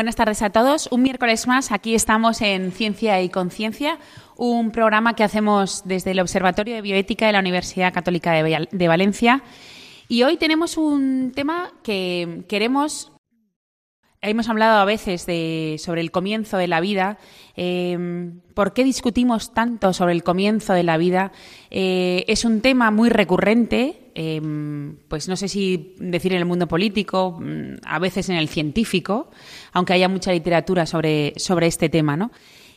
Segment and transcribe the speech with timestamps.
[0.00, 0.88] Buenas tardes a todos.
[0.90, 3.98] Un miércoles más, aquí estamos en Ciencia y Conciencia,
[4.34, 9.42] un programa que hacemos desde el Observatorio de Bioética de la Universidad Católica de Valencia.
[10.08, 13.12] Y hoy tenemos un tema que queremos
[14.22, 17.16] Hemos hablado a veces de, sobre el comienzo de la vida.
[17.56, 21.32] Em, ¿Por qué discutimos tanto sobre el comienzo de la vida?
[21.70, 26.68] Eh, es un tema muy recurrente, em, pues no sé si decir en el mundo
[26.68, 29.30] político, mm, a veces en el científico,
[29.72, 32.30] aunque haya mucha literatura sobre, sobre este tema, ¿no?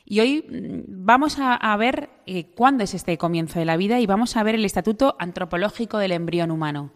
[0.05, 4.05] Y hoy mm, vamos a, ver eh, cuándo es este comienzo de la vida y
[4.05, 6.91] vamos a ver el estatuto antropológico del embrión humano.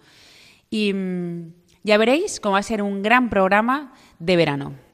[0.70, 4.87] Y mm, ya veréis cómo va a ser un gran programa de verano.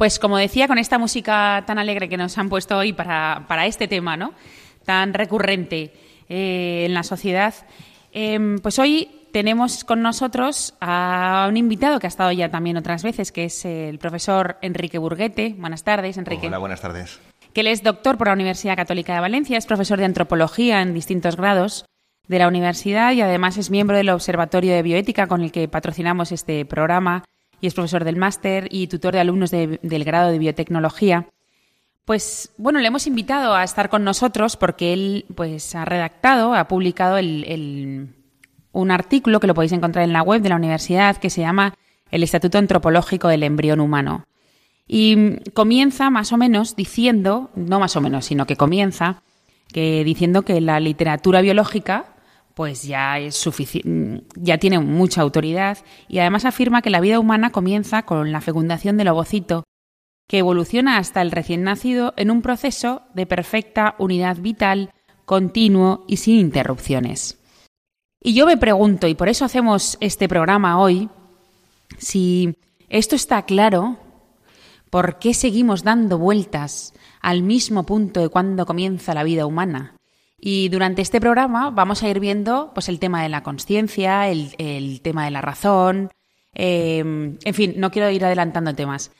[0.00, 3.86] Pues como decía, con esta música tan alegre que nos han puesto hoy para, este
[3.86, 4.32] tema, ¿no?
[4.86, 5.92] Tan recurrente
[6.26, 7.52] eh, en la sociedad,
[8.10, 13.02] em, pues hoy tenemos con nosotros a un invitado que ha estado ya también otras
[13.02, 15.54] veces, que es el profesor Enrique Burguete.
[15.58, 16.46] Buenas tardes, Enrique.
[16.46, 17.20] Hola, buenas tardes.
[17.52, 20.94] Que él es doctor por la Universidad Católica de Valencia, es profesor de antropología en
[20.94, 21.84] distintos grados
[22.26, 26.32] de la universidad y además es miembro del Observatorio de Bioética con el que patrocinamos
[26.32, 27.22] este programa
[27.60, 31.26] y es profesor del máster y tutor de alumnos del grado de biotecnología.
[32.04, 36.66] Pues bueno, le hemos invitado a estar con nosotros porque él pues ha redactado, ha
[36.66, 37.18] publicado
[38.72, 41.74] un artículo que lo podéis encontrar en la web de la universidad que se llama
[42.10, 44.26] El Estatuto Antropológico del Embrión Humano.
[44.88, 49.22] Y comienza más o menos diciendo, no más o menos, sino que comienza
[49.72, 52.06] que diciendo que la literatura biológica
[52.54, 53.42] pues ya es
[54.36, 55.78] ya tiene mucha autoridad
[56.08, 59.64] y además afirma que la vida humana comienza con la fecundación del ovocito,
[60.28, 64.92] que evoluciona hasta el recién nacido en un proceso de perfecta unidad vital,
[65.24, 67.38] continuo y sin interrupciones.
[68.22, 71.08] Y yo me pregunto, y por eso hacemos este programa hoy,
[71.98, 72.54] si
[72.88, 73.98] esto está claro,
[74.90, 79.96] ¿por qué seguimos dando vueltas al mismo punto de cuando comienza la vida humana?
[80.40, 85.00] Y durante este programa vamos a ir viendo pues, el tema de la conciencia, el,
[85.02, 86.10] tema de la razón,
[86.54, 89.12] em, en fin, no quiero ir adelantando temas.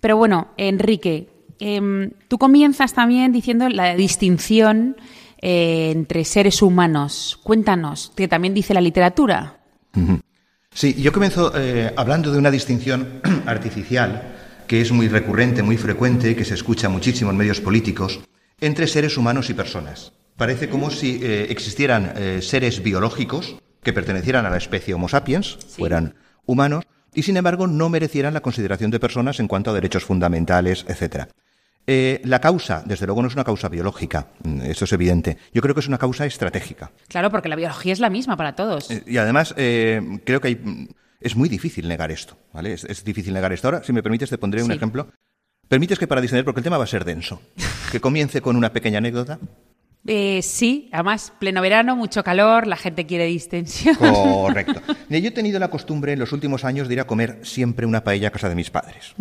[0.00, 1.28] Pero bueno, Enrique,
[1.58, 4.96] em, tú comienzas también diciendo la distinción
[5.40, 7.38] eh, entre seres humanos.
[7.42, 9.58] Cuéntanos, que también dice la literatura.
[10.72, 14.34] Sí, yo comienzo eh, hablando de una distinción artificial
[14.68, 18.20] que es muy recurrente, muy frecuente, que se escucha muchísimo en medios políticos,
[18.60, 20.12] entre seres humanos y personas.
[20.38, 25.58] Parece como si eh, existieran eh, seres biológicos que pertenecieran a la especie Homo sapiens,
[25.68, 26.14] fueran
[26.46, 30.86] humanos, y sin embargo no merecieran la consideración de personas en cuanto a derechos fundamentales,
[30.86, 31.24] etc.
[31.88, 35.38] Eh, la causa, desde luego, no es una causa biológica, mm, eso es evidente.
[35.52, 36.92] Yo creo que es una causa estratégica.
[37.08, 38.90] Claro, porque la biología es la misma para todos.
[39.06, 40.88] y además, creo que mm,
[41.20, 42.36] es muy difícil negar esto.
[42.52, 42.74] ¿vale?
[42.74, 43.66] Es, difícil negar esto.
[43.66, 45.08] Ahora, si me permites, te pondré un ejemplo.
[45.66, 47.42] Permites que para diseñar, porque el tema va a ser denso,
[47.90, 49.40] que comience con una pequeña anécdota.
[50.06, 53.96] Eh, sí, además, pleno verano, mucho calor, la gente quiere distensión.
[53.96, 54.80] Correcto.
[55.10, 58.04] Yo he tenido la costumbre en los últimos años de ir a comer siempre una
[58.04, 59.14] paella a casa de mis padres.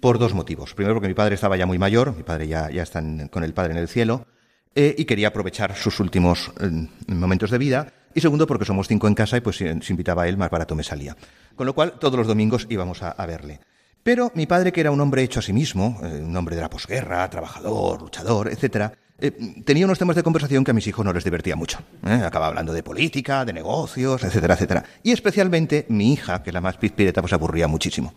[0.00, 0.74] Por dos motivos.
[0.74, 3.54] Primero, porque mi padre estaba ya muy mayor, mi padre ya, ya está con el
[3.54, 4.26] padre en el cielo,
[4.74, 7.92] eh, y quería aprovechar sus últimos eh, momentos de vida.
[8.14, 10.74] Y segundo, porque somos cinco en casa y pues si, invitaba a él, más barato
[10.74, 11.16] me salía.
[11.54, 13.60] Con lo cual, todos los domingos íbamos a verle.
[14.02, 16.62] Pero mi padre, que era un hombre hecho a sí mismo, eh, un hombre de
[16.62, 21.04] la posguerra, trabajador, luchador, etc., eh, tenía unos temas de conversación que a mis hijos
[21.04, 21.78] no les divertía mucho.
[22.06, 22.22] ¿eh?
[22.24, 24.84] Acaba hablando de política, de negocios, etcétera, etcétera.
[25.02, 28.14] Y especialmente mi hija, que la más pizpireta, pues aburría muchísimo.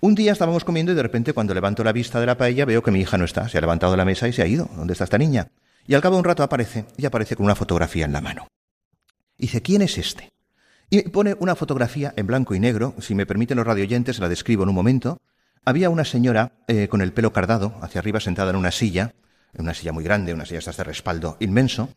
[0.00, 2.82] Un día estábamos comiendo y de repente cuando levanto la vista de la paella veo
[2.82, 4.68] que mi hija no está, se ha levantado de la mesa y se ha ido.
[4.74, 5.48] ¿Dónde está esta niña?
[5.86, 8.48] Y al cabo de un rato aparece y aparece con una fotografía en la mano.
[9.38, 10.32] Y dice, ¿quién es este?
[10.90, 14.64] Y pone una fotografía en blanco y negro, si me permiten los radioyentes, la describo
[14.64, 15.18] en un momento.
[15.64, 19.14] Había una señora eh, con el pelo cardado, hacia arriba sentada en una silla,
[19.58, 21.88] una silla muy grande, una silla de respaldo inmenso.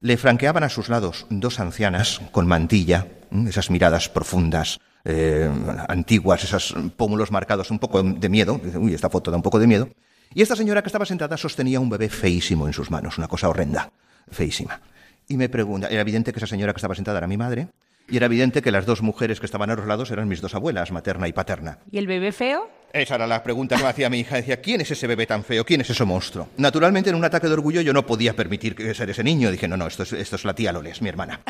[0.00, 3.06] Le franqueaban a sus lados dos ancianas con mantilla,
[3.46, 5.50] esas miradas profundas, eh,
[5.88, 8.60] antiguas, esos pómulos marcados, un poco de miedo.
[8.76, 9.88] Uy, esta foto da un poco de miedo.
[10.34, 13.48] Y esta señora que estaba sentada sostenía un bebé feísimo en sus manos, una cosa
[13.48, 13.92] horrenda,
[14.30, 14.80] feísima.
[15.28, 17.68] Y me pregunta, era evidente que esa señora que estaba sentada era mi madre,
[18.08, 20.54] y era evidente que las dos mujeres que estaban a los lados eran mis dos
[20.54, 21.78] abuelas, materna y paterna.
[21.90, 22.68] ¿Y el bebé feo?
[22.94, 24.36] Esa era la pregunta que me hacía mi hija.
[24.36, 25.64] Decía, ¿quién es ese bebé tan feo?
[25.64, 26.48] ¿Quién es ese monstruo?
[26.58, 29.50] Naturalmente, en un ataque de orgullo, yo no podía permitir que ser ese niño.
[29.50, 31.40] Dije, no, no, esto es, esto es la tía Loles, mi hermana.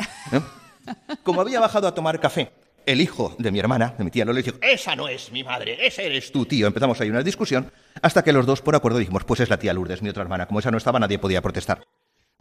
[1.21, 2.51] Como había bajado a tomar café,
[2.87, 5.85] el hijo de mi hermana, de mi tía Loles, dijo, esa no es mi madre,
[5.85, 6.65] ese eres tú, tío.
[6.65, 7.71] Empezamos ahí una discusión,
[8.01, 10.47] hasta que los dos, por acuerdo, dijimos, pues es la tía Lourdes, mi otra hermana.
[10.47, 11.83] Como esa no estaba, nadie podía protestar.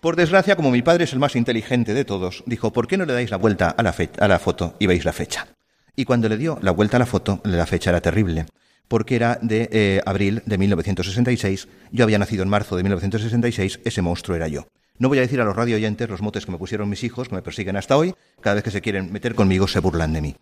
[0.00, 3.04] Por desgracia, como mi padre es el más inteligente de todos, dijo, ¿por qué no
[3.04, 5.48] le dais la vuelta a la, a la foto y veis la fecha?
[5.94, 8.46] Y cuando le dio la vuelta a la foto, la fecha era terrible,
[8.88, 14.02] porque era de eh, abril de 1966, yo había nacido en marzo de 1966, ese
[14.02, 14.66] monstruo era yo.
[14.98, 17.28] No voy a decir a los radio oyentes los motes que me pusieron mis hijos,
[17.28, 20.20] que me persiguen hasta hoy, cada vez que se quieren meter conmigo se burlan de
[20.20, 20.36] mí.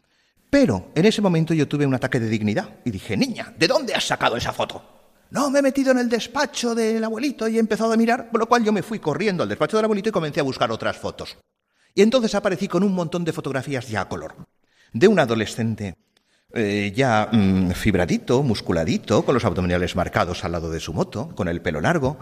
[0.51, 3.95] Pero en ese momento yo tuve un ataque de dignidad y dije, niña, ¿de dónde
[3.95, 4.83] has sacado esa foto?
[5.31, 8.39] No, me he metido en el despacho del abuelito y he empezado a mirar, por
[8.39, 10.99] lo cual yo me fui corriendo al despacho del abuelito y comencé a buscar otras
[10.99, 11.39] fotos.
[11.95, 14.35] Y entonces aparecí con un montón de fotografías ya a color.
[14.93, 15.95] De un adolescente
[16.55, 21.49] eh, ya mm, fibradito, musculadito, con los abdominales marcados al lado de su moto, con
[21.49, 22.19] el pelo largo.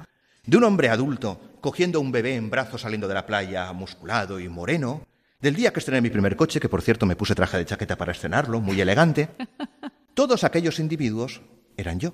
[0.47, 4.49] De un hombre adulto cogiendo un bebé en brazos saliendo de la playa, musculado y
[4.49, 5.06] moreno.
[5.41, 7.97] Del día que estrené mi primer coche, que por cierto me puse traje de chaqueta
[7.97, 9.29] para estrenarlo, muy elegante.
[10.15, 11.41] Todos aquellos individuos
[11.77, 12.12] eran yo.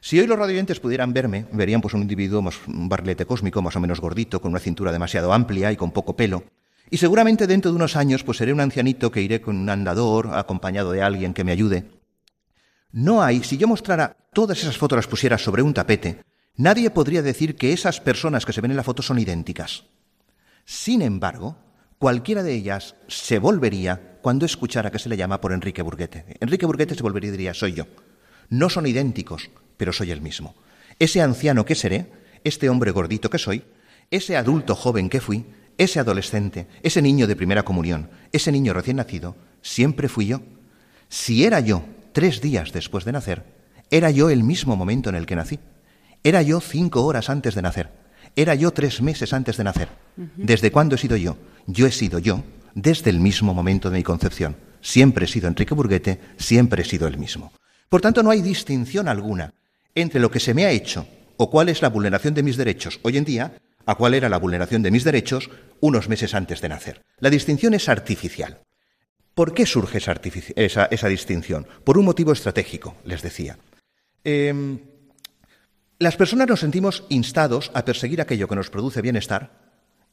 [0.00, 3.76] Si hoy los radioyentes pudieran verme, verían pues un individuo, más, un barlete cósmico, más
[3.76, 6.44] o menos gordito, con una cintura demasiado amplia y con poco pelo.
[6.90, 10.30] Y seguramente dentro de unos años pues seré un ancianito que iré con un andador,
[10.34, 11.84] acompañado de alguien que me ayude.
[12.92, 16.22] No hay, si yo mostrara todas esas fotos las pusiera sobre un tapete,
[16.56, 19.84] nadie podría decir que esas personas que se ven en la foto son idénticas.
[20.64, 21.56] Sin embargo,
[21.98, 26.36] cualquiera de ellas se volvería cuando escuchara que se le llama por Enrique Burguete.
[26.40, 27.86] Enrique Burguete se volvería y diría, soy yo.
[28.48, 30.54] No son idénticos, pero soy el mismo.
[30.98, 32.10] Ese anciano que seré,
[32.44, 33.64] este hombre gordito que soy,
[34.10, 35.44] ese adulto joven que fui,
[35.78, 40.40] ese adolescente, ese niño de primera comunión, ese niño recién nacido, siempre fui yo.
[41.08, 43.44] Si era yo tres días después de nacer,
[43.90, 45.58] era yo el mismo momento en el que nací.
[46.22, 47.90] Era yo cinco horas antes de nacer.
[48.34, 49.88] Era yo tres meses antes de nacer.
[50.36, 51.36] ¿Desde cuándo he sido yo?
[51.66, 52.42] Yo he sido yo
[52.74, 54.56] desde el mismo momento de mi concepción.
[54.80, 57.52] Siempre he sido Enrique Burguete, siempre he sido el mismo.
[57.88, 59.54] Por tanto, no hay distinción alguna
[59.94, 61.06] entre lo que se me ha hecho
[61.38, 63.54] o cuál es la vulneración de mis derechos hoy en día
[63.86, 65.50] a cuál era la vulneración de mis derechos
[65.80, 67.02] unos meses antes de nacer.
[67.18, 68.60] La distinción es artificial.
[69.34, 71.66] ¿Por qué surge esa, distinción?
[71.84, 73.58] Por un motivo estratégico, les decía.
[74.24, 74.80] Em,
[75.98, 79.66] las personas nos sentimos instados a perseguir aquello que nos produce bienestar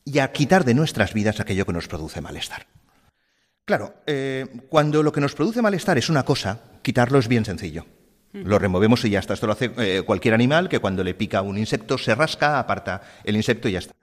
[0.05, 2.67] y a quitar de nuestras vidas aquello que nos produce malestar.
[3.65, 7.85] Claro, eh, cuando lo que nos produce malestar es una cosa, quitarlo es bien sencillo.
[8.33, 9.35] Lo removemos y ya está.
[9.35, 13.01] Esto lo hace eh, cualquier animal que cuando le pica un insecto se rasca, aparta
[13.23, 13.93] el insecto y ya está.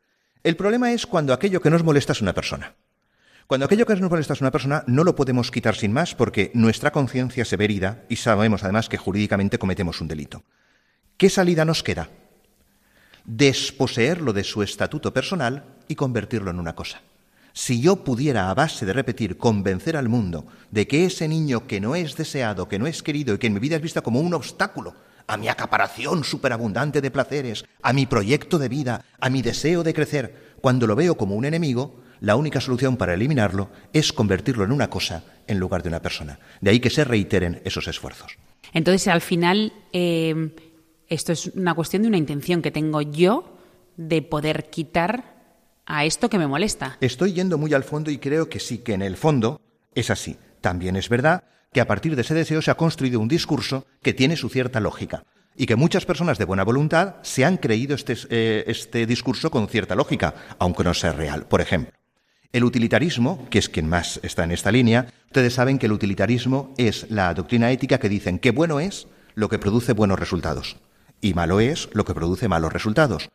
[0.45, 2.75] El problema es cuando aquello que nos molesta es una persona.
[3.49, 6.53] Cuando aquello que nos molesta es una persona, no lo podemos quitar sin más porque
[6.55, 10.45] nuestra conciencia se ve herida y sabemos además que jurídicamente cometemos un delito.
[11.17, 12.09] ¿Qué salida nos queda?
[13.25, 17.03] Desposeerlo de su estatuto personal y convertirlo en una cosa.
[17.53, 21.81] Si yo pudiera, a base de repetir, convencer al mundo de que ese niño que
[21.81, 24.21] no es deseado, que no es querido y que en mi vida es vista como
[24.21, 24.95] un obstáculo
[25.27, 29.95] a mi acaparación superabundante de placeres, a mi proyecto de vida, a mi deseo de
[29.95, 34.73] crecer, cuando lo veo como un enemigo, la única solución para eliminarlo es convertirlo en
[34.73, 36.39] una cosa en lugar de una persona.
[36.61, 38.37] De ahí que se reiteren esos esfuerzos.
[38.73, 40.55] Entonces, al final, eh,
[41.09, 43.57] esto es una cuestión de una intención que tengo yo
[43.97, 45.30] de poder quitar
[45.91, 46.97] a esto que me molesta.
[47.01, 49.61] Estoy yendo muy al fondo y creo que sí, que en el fondo
[49.95, 50.37] es así.
[50.61, 54.15] También es verdad que a partir de ese deseo se ha construido un discurso que
[54.15, 55.25] tiene su cierta lógica
[55.57, 59.69] y que muchas personas de buena voluntad se han creído este, eh, este discurso con
[59.69, 61.47] cierta lógica, aunque no sea real.
[61.47, 61.93] Por ejemplo,
[62.53, 66.73] el utilitarismo, que es quien más está en esta línea, ustedes saben que el utilitarismo
[66.79, 70.77] es la doctrina ética que dicen que bueno es lo que produce buenos resultados.
[71.21, 73.29] Y malo es lo que produce malos resultados.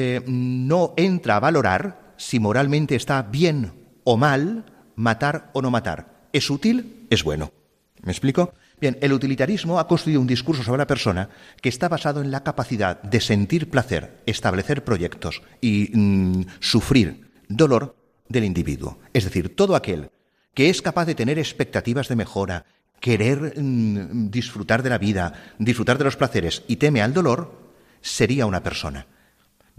[0.00, 3.72] Eh, no entra a valorar si moralmente está bien
[4.04, 4.64] o mal
[4.94, 6.28] matar o no matar.
[6.32, 7.08] ¿Es útil?
[7.10, 7.50] Es bueno.
[8.04, 8.54] ¿Me explico?
[8.80, 12.44] Bien, el utilitarismo ha construido un discurso sobre la persona que está basado en la
[12.44, 17.96] capacidad de sentir placer, establecer proyectos y mm, sufrir dolor
[18.28, 19.00] del individuo.
[19.12, 20.12] Es decir, todo aquel
[20.54, 22.66] que es capaz de tener expectativas de mejora,
[23.00, 28.46] querer mm, disfrutar de la vida, disfrutar de los placeres y teme al dolor, sería
[28.46, 29.08] una persona.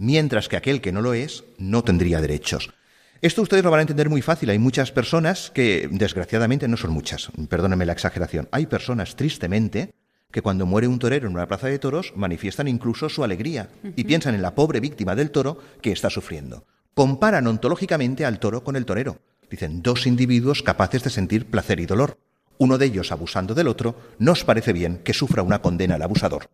[0.02, 2.74] Mientras que aquel que no lo es no tendría derechos.
[3.22, 4.50] Esto ustedes lo van a entender muy fácil.
[4.50, 9.92] Hay muchas personas que, desgraciadamente, no son muchas, perdónenme la exageración, hay personas, tristemente,
[10.32, 14.06] que cuando muere un torero en una plaza de toros manifiestan incluso su alegría y
[14.06, 16.66] piensan en la pobre víctima del toro que está sufriendo.
[16.94, 19.20] Comparan ontológicamente al toro con el torero.
[19.52, 22.18] Dicen dos individuos capaces de sentir placer y dolor.
[22.58, 26.50] Uno de ellos abusando del otro, nos parece bien que sufra una condena al abusador.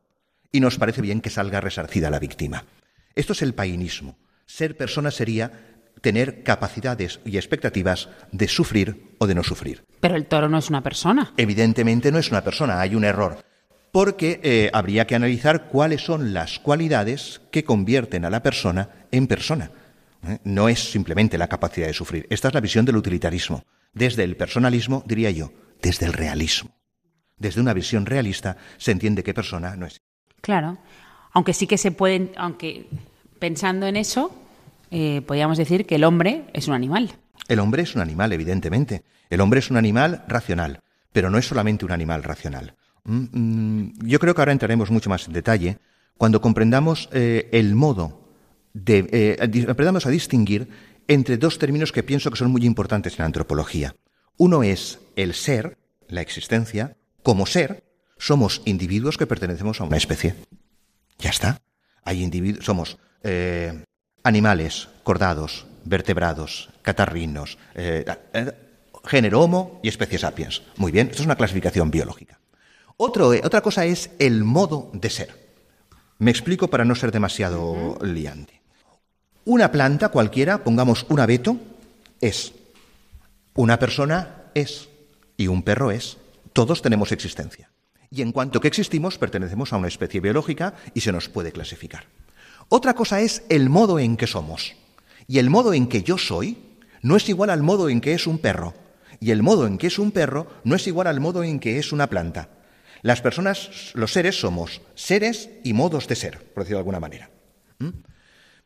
[0.51, 2.65] Y nos parece bien que salga resarcida la víctima.
[3.15, 4.17] Esto es el painismo.
[4.45, 5.51] Ser persona sería
[6.01, 9.83] tener capacidades y expectativas de sufrir o de no sufrir.
[9.99, 11.33] Pero el toro no es una persona.
[11.37, 13.43] Evidentemente no es una persona, hay un error.
[13.91, 19.25] Porque eh, habría que analizar cuáles son las cualidades que convierten a la persona en
[19.25, 19.71] persona.
[20.27, 20.39] ¿eh?
[20.43, 22.27] No es simplemente la capacidad de sufrir.
[22.29, 23.63] Esta es la visión del utilitarismo.
[23.93, 26.71] Desde el personalismo, diría yo, desde el realismo.
[27.37, 30.01] Desde una visión realista se entiende que persona no es.
[30.41, 30.77] Claro.
[31.35, 32.87] Aunque sí que se pueden, aunque
[33.39, 34.33] pensando en eso,
[34.89, 37.11] eh, podríamos decir que el hombre es un animal.
[37.49, 39.03] El hombre es un animal, evidentemente.
[39.29, 40.79] El hombre es un animal racional,
[41.11, 42.75] pero no es solamente un animal racional.
[43.03, 45.77] Mm, mm, yo creo que ahora entraremos mucho más en detalle
[46.17, 48.29] cuando comprendamos eh, el modo
[48.73, 49.09] de...
[49.11, 50.69] Eh, aprendamos a distinguir
[51.09, 53.93] entre dos términos que pienso que son muy importantes en la antropología.
[54.37, 55.77] Uno es el ser,
[56.07, 56.95] la existencia.
[57.23, 57.83] Como ser,
[58.17, 60.35] somos individuos que pertenecemos a una especie.
[61.19, 61.61] Ya está.
[62.03, 62.97] Hay individuos, somos
[64.23, 68.03] animales, cordados, vertebrados, catarrinos, eh,
[68.33, 68.51] eh,
[69.05, 70.63] género Homo y especie sapiens.
[70.77, 72.39] Muy bien, esto es una clasificación biológica.
[72.97, 75.45] Eh, otra cosa es el modo de ser.
[76.17, 78.61] Me explico para no ser demasiado liante.
[79.45, 81.57] Una planta cualquiera, pongamos un abeto,
[82.19, 82.53] es.
[83.53, 84.89] Una persona es.
[85.37, 86.17] Y un perro es.
[86.53, 87.69] Todos tenemos existencia.
[88.11, 92.05] Y en cuanto que existimos, pertenecemos a una especie biológica y se nos puede clasificar.
[92.69, 94.75] Otra cosa es el modo en que somos.
[95.27, 96.57] Y el modo en que yo soy
[97.01, 98.73] no es igual al modo en que es un perro.
[99.19, 101.77] Y el modo en que es un perro no es igual al modo en que
[101.77, 102.49] es una planta.
[103.01, 107.29] Las personas, los seres, somos seres y modos de ser, por decirlo de alguna manera.
[107.77, 107.89] ¿Mm?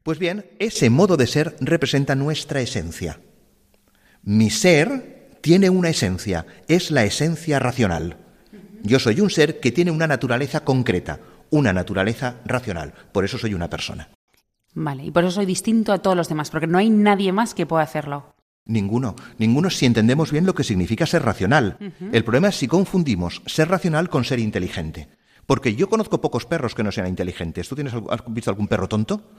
[0.04, 3.20] Pues bien, ese modo de ser representa nuestra esencia.
[4.24, 8.18] Mi ser tiene una esencia, es la esencia racional.
[8.84, 11.20] Yo soy un ser que tiene una naturaleza concreta,
[11.50, 12.94] una naturaleza racional.
[13.12, 14.10] Por eso soy una persona.
[14.74, 17.54] Vale, y por eso soy distinto a todos los demás, porque no hay nadie más
[17.54, 18.36] que pueda hacerlo.
[18.66, 19.16] Ninguno.
[19.40, 21.78] Ninguno si entendemos bien lo que significa ser racional.
[22.12, 25.10] El problema es si confundimos ser racional con ser inteligente.
[25.48, 27.68] Porque yo conozco pocos perros que no sean inteligentes.
[27.68, 29.32] ¿Tú tienes, has visto algún perro tonto?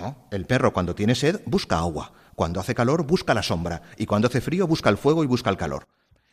[0.00, 0.26] No.
[0.32, 2.12] El perro cuando tiene sed busca agua.
[2.34, 3.82] Cuando hace calor busca la sombra.
[3.96, 5.86] Y cuando hace frío busca el fuego y busca el calor.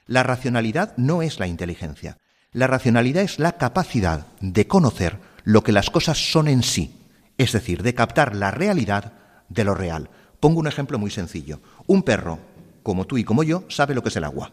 [0.08, 2.18] La racionalidad no es la inteligencia.
[2.54, 6.96] La racionalidad es la capacidad de conocer lo que las cosas son en sí,
[7.40, 9.14] es decir, de captar la realidad
[9.50, 10.10] de lo real.
[10.40, 11.62] Pongo un ejemplo muy sencillo.
[11.88, 12.38] Un perro,
[12.84, 14.52] como tú y como yo, sabe lo que es el agua.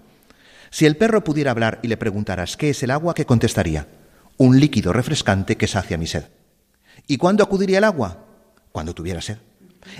[0.70, 3.86] Si el perro pudiera hablar y le preguntaras qué es el agua, ¿qué contestaría?
[4.38, 6.24] Un líquido refrescante que sacia mi sed.
[7.06, 8.24] ¿Y cuándo acudiría el agua?
[8.72, 9.38] Cuando tuviera sed.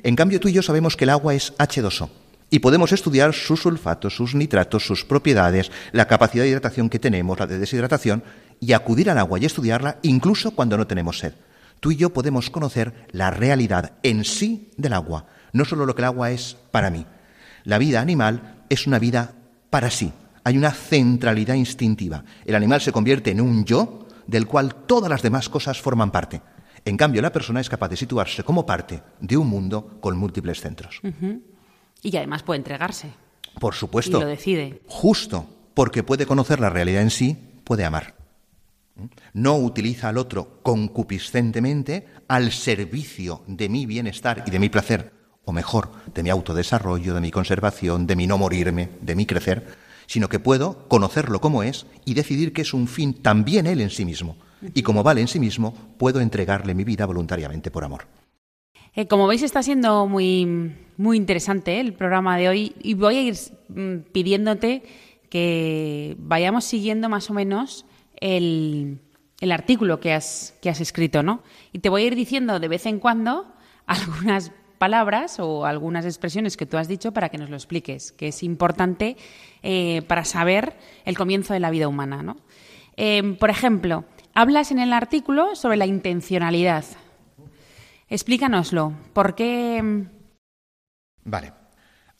[0.02, 2.08] En cambio, tú y yo sabemos que el agua es H2O,
[2.50, 7.38] y podemos estudiar sus sulfatos, sus nitratos, sus propiedades, la capacidad de hidratación que tenemos,
[7.38, 8.24] la de deshidratación,
[8.58, 11.34] y acudir al agua y estudiarla incluso cuando no tenemos sed.
[11.78, 16.02] Tú y yo podemos conocer la realidad en sí del agua, no solo lo que
[16.02, 17.06] el agua es para mí.
[17.64, 19.32] La vida animal es una vida
[19.70, 20.12] para sí.
[20.44, 22.24] Hay una centralidad instintiva.
[22.44, 26.42] El animal se convierte en un yo del cual todas las demás cosas forman parte.
[26.84, 30.60] En cambio, la persona es capaz de situarse como parte de un mundo con múltiples
[30.60, 31.00] centros.
[32.02, 33.12] Y además puede entregarse.
[33.58, 34.18] Por supuesto.
[34.18, 34.80] Y lo decide.
[34.86, 38.14] Justo, porque puede conocer la realidad en sí, puede amar.
[39.32, 45.12] No utiliza al otro concupiscentemente al servicio de mi bienestar y de mi placer,
[45.44, 49.66] o mejor, de mi autodesarrollo, de mi conservación, de mi no morirme, de mi crecer,
[50.06, 53.90] sino que puedo conocerlo como es y decidir que es un fin también él en
[53.90, 54.36] sí mismo.
[54.74, 58.06] Y como vale en sí mismo, puedo entregarle mi vida voluntariamente por amor.
[58.94, 63.22] Eh, como veis, está siendo muy, muy interesante el programa de hoy y voy a
[63.22, 63.36] ir
[63.68, 64.82] mm, pidiéndote
[65.28, 68.98] que vayamos siguiendo más o menos el,
[69.40, 71.42] el artículo que has, que has escrito, ¿no?
[71.72, 73.54] Y te voy a ir diciendo de vez en cuando
[73.86, 78.28] algunas palabras o algunas expresiones que tú has dicho para que nos lo expliques, que
[78.28, 79.16] es importante
[79.62, 82.36] eh, para saber el comienzo de la vida humana, ¿no?
[83.38, 84.04] Por ejemplo,
[84.34, 86.84] hablas en el artículo sobre la intencionalidad.
[88.10, 88.92] Explícanoslo.
[89.12, 90.08] ¿Por qué?
[91.24, 91.52] Vale.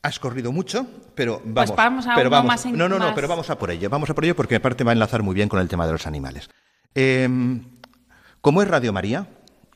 [0.03, 3.27] Has corrido mucho, pero pues vamos, a pero vamos más en, No, no, no, pero
[3.27, 3.87] vamos a por ello.
[3.89, 5.91] Vamos a por ello porque aparte va a enlazar muy bien con el tema de
[5.91, 6.49] los animales.
[6.95, 7.63] Em,
[8.39, 9.27] como es Radio María,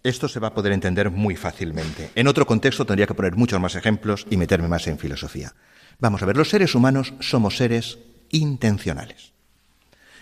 [0.03, 2.09] esto se va a poder entender muy fácilmente.
[2.15, 5.53] En otro contexto tendría que poner muchos más ejemplos y meterme más en filosofía.
[5.99, 7.99] Vamos a ver, los seres humanos somos seres
[8.31, 9.33] intencionales.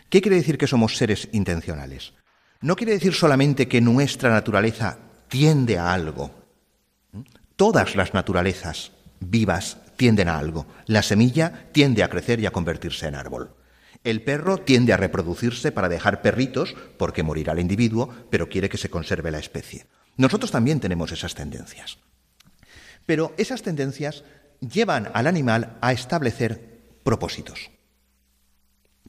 [0.09, 2.13] ¿Qué quiere decir que somos seres intencionales?
[2.59, 6.31] No quiere decir solamente que nuestra naturaleza tiende a algo.
[7.55, 10.65] Todas las naturalezas vivas tienden a algo.
[10.85, 13.55] La semilla tiende a crecer y a convertirse en árbol.
[14.03, 18.77] El perro tiende a reproducirse para dejar perritos porque morirá el individuo, pero quiere que
[18.77, 19.85] se conserve la especie.
[20.17, 21.99] Nosotros también tenemos esas tendencias.
[23.05, 24.23] Pero esas tendencias
[24.59, 27.71] llevan al animal a establecer propósitos.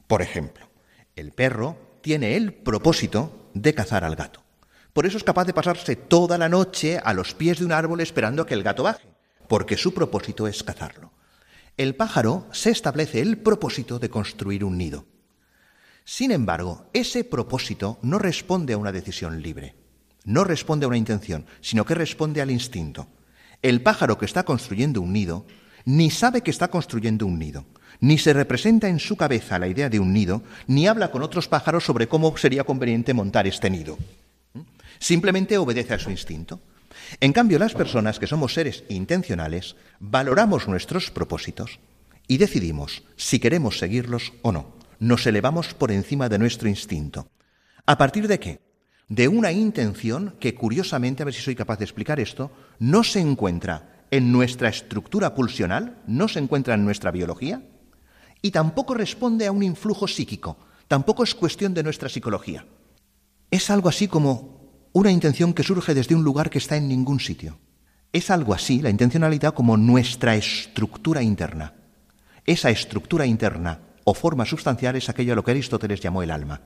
[0.07, 0.69] Por ejemplo,
[1.15, 4.44] el perro tiene el propósito de cazar al gato.
[4.95, 7.99] Por eso es capaz de pasarse toda la noche a los pies de un árbol
[7.99, 9.05] esperando a que el gato baje,
[9.49, 11.11] porque su propósito es cazarlo.
[11.75, 15.05] El pájaro se establece el propósito de construir un nido.
[16.05, 19.75] Sin embargo, ese propósito no responde a una decisión libre,
[20.23, 23.09] no responde a una intención, sino que responde al instinto.
[23.61, 25.45] El pájaro que está construyendo un nido
[25.83, 27.65] ni sabe que está construyendo un nido,
[27.99, 31.49] ni se representa en su cabeza la idea de un nido, ni habla con otros
[31.49, 33.97] pájaros sobre cómo sería conveniente montar este nido.
[34.99, 36.61] Simplemente obedece a su instinto.
[37.19, 41.79] En cambio, las personas que somos seres intencionales valoramos nuestros propósitos
[42.27, 44.75] y decidimos si queremos seguirlos o no.
[44.99, 47.27] Nos elevamos por encima de nuestro instinto.
[47.85, 48.59] ¿A partir de qué?
[49.07, 53.19] De una intención que, curiosamente, a ver si soy capaz de explicar esto, no se
[53.19, 57.61] encuentra en nuestra estructura pulsional, no se encuentra en nuestra biología,
[58.41, 62.65] y tampoco responde a un influjo psíquico, tampoco es cuestión de nuestra psicología.
[63.51, 64.54] Es algo así como
[64.95, 67.59] una intención que surge desde un lugar que está en ningún sitio.
[68.13, 71.73] Es algo así, la intencionalidad, como nuestra estructura interna.
[72.45, 76.61] Esa estructura interna o forma sustancial es aquello a lo que Aristóteles llamó el alma.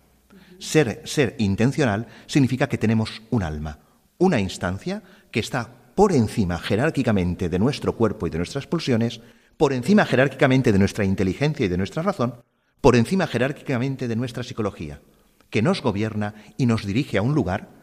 [0.59, 3.79] Ser, ser intencional significa que tenemos un alma,
[4.19, 9.21] una instancia que está por encima jerárquicamente de nuestro cuerpo y de nuestras pulsiones,
[9.57, 12.35] por encima jerárquicamente de nuestra inteligencia y de nuestra razón,
[12.79, 15.01] por encima jerárquicamente de nuestra psicología,
[15.49, 17.78] que nos gobierna y nos dirige a un lugar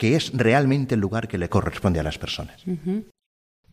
[0.00, 2.64] que es realmente el lugar que le corresponde a las personas.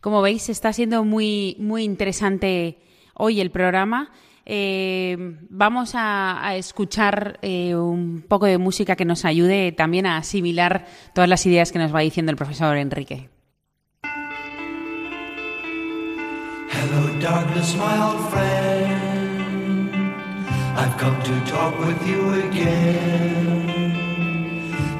[0.02, 2.80] Como veis, está siendo muy, muy interesante
[3.14, 4.12] hoy el programa.
[4.44, 5.16] Eh,
[5.48, 11.30] vamos a, escuchar eh, un poco de música que nos ayude también a asimilar todas
[11.30, 13.30] las ideas que nos va diciendo el profesor Enrique.
[16.70, 19.00] Hello, darkness, my old friend.
[20.76, 23.77] I've come to talk with you again.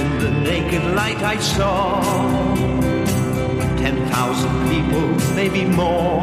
[0.00, 2.00] In the naked light I saw
[3.82, 6.22] ten thousand people, maybe more,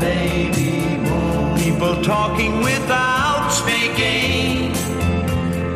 [0.00, 1.56] maybe more.
[1.58, 4.72] People talking without speaking,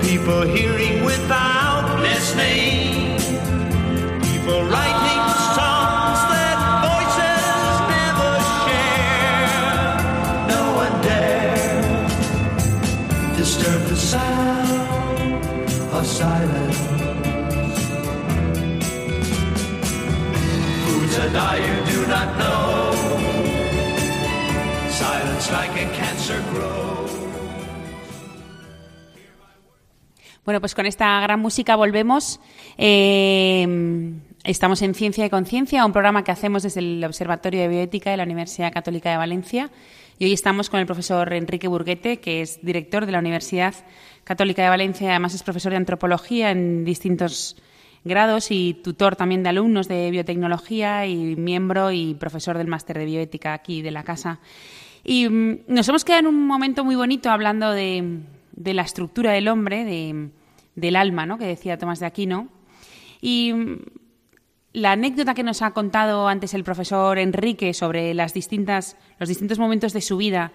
[0.00, 3.16] people hearing without listening,
[4.28, 5.22] people writing
[5.56, 7.44] songs that voices
[7.96, 8.32] never
[8.64, 9.88] share.
[10.54, 11.60] No one dare
[13.36, 15.44] disturb the sound
[15.96, 17.09] of silence.
[30.44, 32.40] Bueno, pues con esta gran música volvemos.
[32.78, 33.66] Eh,
[34.44, 38.16] Estamos en Ciencia y Conciencia, un programa que hacemos desde el Observatorio de Bioética de
[38.16, 39.70] la Universidad Católica de Valencia.
[40.18, 43.74] Y hoy estamos con el profesor Enrique Burguete, que es director de la Universidad
[44.24, 47.56] Católica de Valencia, además es profesor de antropología en distintos
[48.04, 53.04] grados y tutor también de alumnos de biotecnología y miembro y profesor del máster de
[53.04, 54.40] bioética aquí de la casa.
[55.04, 58.20] Y mm, nos hemos quedado en un momento muy bonito hablando de,
[58.56, 60.30] la estructura del hombre, de,
[60.74, 61.38] del alma, ¿no?
[61.38, 62.48] que decía Tomás de Aquino.
[63.20, 63.78] Y mm,
[64.72, 69.58] la anécdota que nos ha contado antes el profesor Enrique sobre las distintas, los distintos
[69.58, 70.52] momentos de su vida,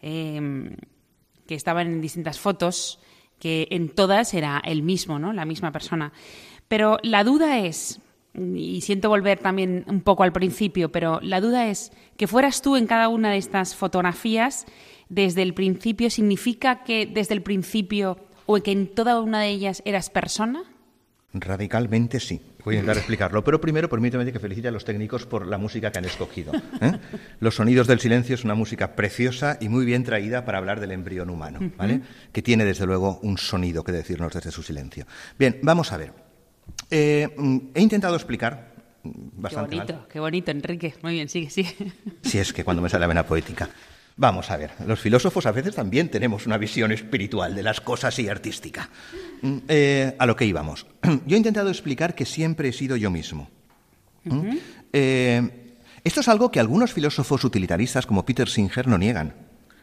[0.00, 0.76] em,
[1.46, 3.00] que estaban en distintas fotos,
[3.38, 5.32] que en todas era el mismo, ¿no?
[5.32, 6.12] la misma persona.
[6.68, 8.00] Pero la duda es,
[8.34, 12.76] y siento volver también un poco al principio, pero la duda es que fueras tú
[12.76, 14.66] en cada una de estas fotografías
[15.08, 19.82] desde el principio, ¿significa que desde el principio o que en toda una de ellas
[19.84, 20.64] eras persona?
[21.32, 22.40] Radicalmente sí.
[22.64, 23.44] Voy a intentar explicarlo.
[23.44, 26.52] Pero primero, permíteme que felicite a los técnicos por la música que han escogido.
[26.80, 26.98] ¿eh?
[27.40, 30.92] Los sonidos del silencio es una música preciosa y muy bien traída para hablar del
[30.92, 32.02] embrión humano, ¿vale?
[32.32, 35.06] Que tiene, desde luego, un sonido que decirnos desde su silencio.
[35.38, 36.27] Bien, vamos a ver.
[36.90, 37.28] Eh,
[37.74, 40.94] he intentado explicar bastante Qué bonito, qué bonito, Enrique.
[41.02, 41.74] Muy bien, sigue, sigue.
[42.22, 43.68] Si es que cuando me sale la vena poética.
[44.20, 48.18] Vamos a ver, los filósofos a veces también tenemos una visión espiritual de las cosas
[48.18, 48.90] y artística.
[49.42, 50.86] Mm, eh, a lo que íbamos.
[51.26, 53.48] Yo he intentado explicar que siempre he sido yo mismo.
[54.24, 54.56] ¿Mm?
[54.92, 59.34] Eh, esto es algo que algunos filósofos utilitaristas como Peter Singer no niegan.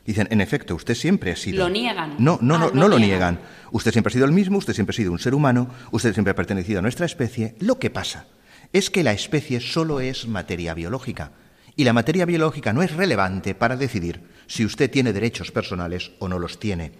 [0.06, 1.64] Dicen, en efecto, usted siempre ha sido.
[1.64, 2.16] Lo niegan.
[2.20, 3.40] No, no, no, ah, no lo niegan.
[3.72, 6.32] Usted siempre ha sido el mismo, usted siempre ha sido un ser humano, usted siempre
[6.32, 7.56] ha pertenecido a nuestra especie.
[7.60, 8.28] Lo que pasa
[8.72, 11.32] es que la especie solo es materia biológica.
[11.76, 16.28] Y la materia biológica no es relevante para decidir si usted tiene derechos personales o
[16.28, 16.94] no los tiene.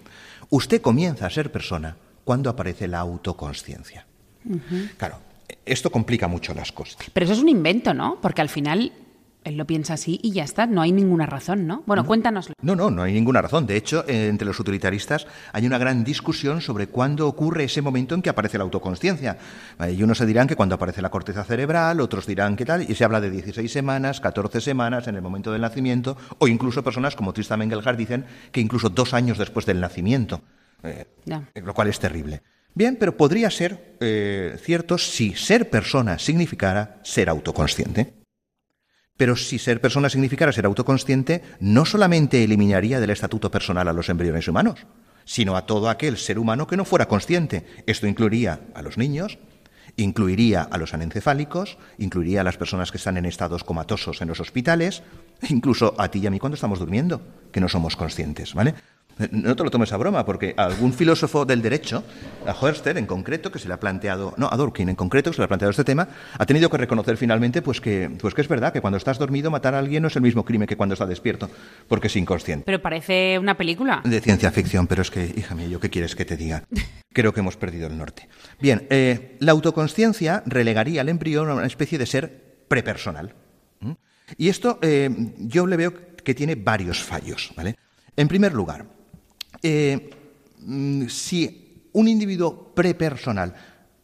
[0.50, 4.06] Usted comienza a ser persona cuando aparece la autoconsciencia.
[4.96, 5.20] Claro,
[5.64, 6.98] esto complica mucho las cosas.
[7.12, 8.20] Pero eso es un invento, ¿no?
[8.20, 8.92] Porque al final
[9.46, 11.84] él lo piensa así y ya está, no hay ninguna razón, ¿no?
[11.86, 12.54] Bueno, cuéntanoslo.
[12.62, 13.64] No, no, no hay ninguna razón.
[13.64, 18.16] De hecho, eh, entre los utilitaristas hay una gran discusión sobre cuándo ocurre ese momento
[18.16, 19.38] en que aparece la autoconsciencia.
[19.88, 22.94] Y unos se dirán que cuando aparece la corteza cerebral, otros dirán que tal, y
[22.94, 27.14] se habla de 16 semanas, 14 semanas en el momento del nacimiento, o incluso personas
[27.14, 30.42] como Tristan Engelhardt dicen que incluso dos años después del nacimiento,
[30.82, 31.06] eh,
[31.54, 32.42] lo cual es terrible.
[32.74, 38.15] Bien, pero podría ser eh, cierto si ser persona significara ser autoconsciente.
[39.16, 44.08] Pero si ser persona significara ser autoconsciente, no solamente eliminaría del estatuto personal a los
[44.08, 44.86] embriones humanos,
[45.24, 47.66] sino a todo aquel ser humano que no fuera consciente.
[47.86, 49.38] Esto incluiría a los niños,
[49.96, 54.40] incluiría a los anencefálicos, incluiría a las personas que están en estados comatosos en los
[54.40, 55.02] hospitales,
[55.48, 58.74] incluso a ti y a mí cuando estamos durmiendo, que no somos conscientes, ¿vale?
[59.30, 62.04] No te lo tomes a broma, porque algún filósofo del derecho,
[62.46, 65.36] a Hoerster en concreto, que se le ha planteado, no, a Durkheim en concreto, que
[65.36, 68.42] se le ha planteado este tema, ha tenido que reconocer finalmente pues que, pues que
[68.42, 70.76] es verdad que cuando estás dormido matar a alguien no es el mismo crimen que
[70.76, 71.48] cuando está despierto,
[71.88, 72.64] porque es inconsciente.
[72.66, 74.02] Pero parece una película.
[74.04, 76.64] De ciencia ficción, pero es que, hija mía, ¿yo qué quieres que te diga?
[77.12, 78.28] Creo que hemos perdido el norte.
[78.60, 83.34] Bien, eh, la autoconsciencia relegaría al embrión a una especie de ser prepersonal.
[84.36, 87.76] Y esto eh, yo le veo que tiene varios fallos, ¿vale?
[88.16, 88.95] En primer lugar,
[89.62, 90.10] eh,
[90.60, 93.54] mm, si un individuo prepersonal.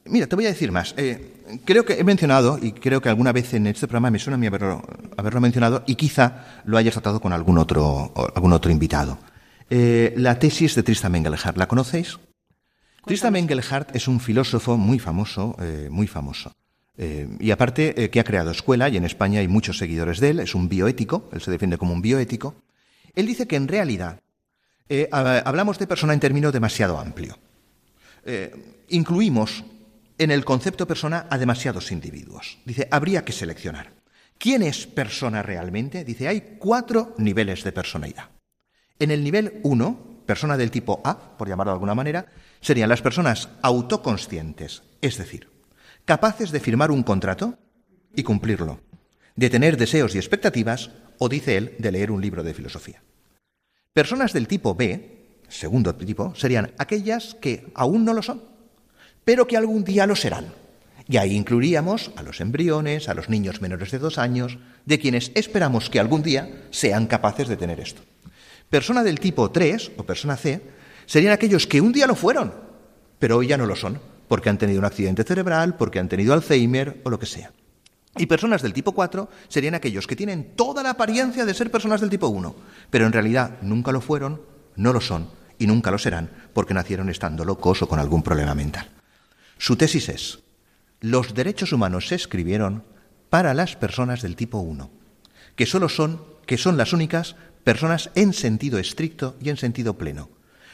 [0.06, 0.94] Mira, te voy a decir más.
[0.96, 4.34] Eh, creo que he mencionado, y creo que alguna vez en este programa me suena
[4.36, 4.82] a mí haberlo,
[5.16, 9.18] haberlo mencionado, y quizá lo hayas tratado con algún otro, algún otro invitado.
[9.70, 12.18] Eh, la tesis de Tristan Engelhardt, ¿la conocéis?
[13.04, 15.56] Tristan Engelhardt es un filósofo muy famoso,
[15.90, 16.52] muy famoso.
[16.96, 20.54] y aparte que ha creado escuela, y en España hay muchos seguidores de él, es
[20.54, 22.54] un bioético, él se defiende como un bioético.
[23.14, 24.21] Él dice que en realidad
[24.94, 27.38] eh, hablamos de persona en términos demasiado amplio.
[28.26, 29.64] Eh, incluimos
[30.18, 32.58] en el concepto persona a demasiados individuos.
[32.66, 33.94] Dice, habría que seleccionar.
[34.36, 36.04] ¿Quién es persona realmente?
[36.04, 38.28] Dice, hay cuatro niveles de personalidad.
[38.98, 42.26] En el nivel 1, persona del tipo A, por llamarlo de alguna manera,
[42.60, 45.48] serían las personas autoconscientes, es decir,
[46.04, 47.58] capaces de firmar un contrato
[48.14, 48.80] y cumplirlo,
[49.36, 53.02] de tener deseos y expectativas, o dice él, de leer un libro de filosofía.
[53.92, 58.42] Personas del tipo B, segundo tipo, serían aquellas que aún no lo son,
[59.22, 60.46] pero que algún día lo serán.
[61.08, 65.30] Y ahí incluiríamos a los embriones, a los niños menores de dos años, de quienes
[65.34, 68.00] esperamos que algún día sean capaces de tener esto.
[68.70, 70.62] Persona del tipo 3 o persona C
[71.04, 72.54] serían aquellos que un día lo fueron,
[73.18, 76.32] pero hoy ya no lo son, porque han tenido un accidente cerebral, porque han tenido
[76.32, 77.52] Alzheimer o lo que sea.
[78.16, 82.00] Y personas del tipo 4 serían aquellos que tienen toda la apariencia de ser personas
[82.00, 82.54] del tipo 1,
[82.90, 84.42] pero en realidad nunca lo fueron,
[84.76, 88.54] no lo son y nunca lo serán porque nacieron estando locos o con algún problema
[88.54, 88.90] mental.
[89.56, 90.40] Su tesis es,
[91.00, 92.84] los derechos humanos se escribieron
[93.30, 94.90] para las personas del tipo 1,
[95.56, 100.28] que solo son, que son las únicas personas en sentido estricto y en sentido pleno.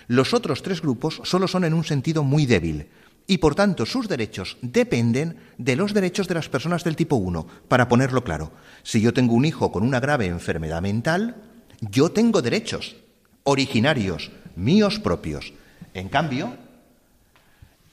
[0.08, 2.88] Los otros tres grupos solo son en un sentido muy débil
[3.28, 7.46] y por tanto sus derechos dependen de los derechos de las personas del tipo 1.
[7.68, 8.50] Para ponerlo claro,
[8.82, 11.36] si yo tengo un hijo con una grave enfermedad mental,
[11.80, 12.96] yo tengo derechos
[13.44, 15.52] originarios, míos propios.
[15.94, 16.56] En cambio,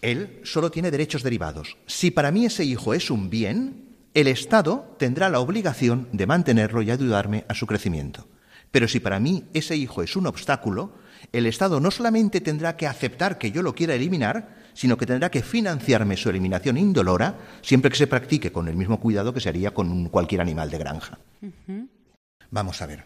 [0.02, 1.78] él solo tiene derechos derivados.
[1.86, 6.82] Si para mí ese hijo es un bien, el Estado tendrá la obligación de mantenerlo
[6.82, 8.28] y ayudarme a su crecimiento.
[8.72, 10.94] Pero si para mí ese hijo es un obstáculo,
[11.34, 15.32] el Estado no solamente tendrá que aceptar que yo lo quiera eliminar, sino que tendrá
[15.32, 19.50] que financiarme su eliminación indolora siempre que se practique con el mismo cuidado que se
[19.50, 21.18] haría con cualquier animal de granja.
[22.52, 23.04] Vamos a ver.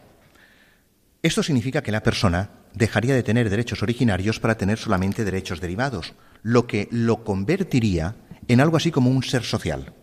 [1.22, 6.14] Esto significa que la persona dejaría de tener derechos originarios para tener solamente derechos derivados,
[6.44, 8.16] lo que lo convertiría
[8.48, 9.94] en algo así como un ser social.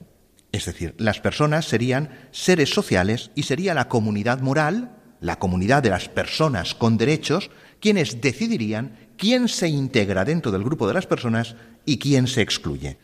[0.52, 5.90] Es decir, las personas serían seres sociales y sería la comunidad moral, la comunidad de
[5.90, 7.50] las personas con derechos,
[7.80, 12.98] quienes decidirían quién se integra dentro del grupo de las personas y quién se excluye.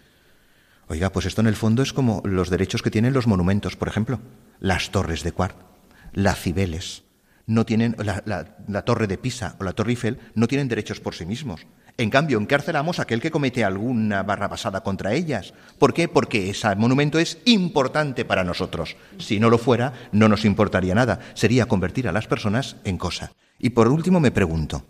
[0.89, 3.89] Oiga, pues esto en el fondo es como los derechos que tienen los monumentos, por
[3.89, 4.21] ejemplo,
[4.61, 5.57] las torres de Quart,
[6.13, 7.05] las Cibeles,
[7.47, 11.27] no tienen la, torre de Pisa o la torre Eiffel no tienen derechos por sí
[11.27, 11.67] mismos.
[11.99, 15.53] En cambio, encarcelamos a aquel que comete alguna barra pasada contra ellas.
[15.79, 16.09] ¿Por qué?
[16.09, 18.97] Porque ese monumento es importante para nosotros.
[19.19, 21.21] Si no lo fuera, no nos importaría nada.
[21.35, 23.33] Sería convertir a las personas en cosa.
[23.59, 24.87] Y por último me pregunto,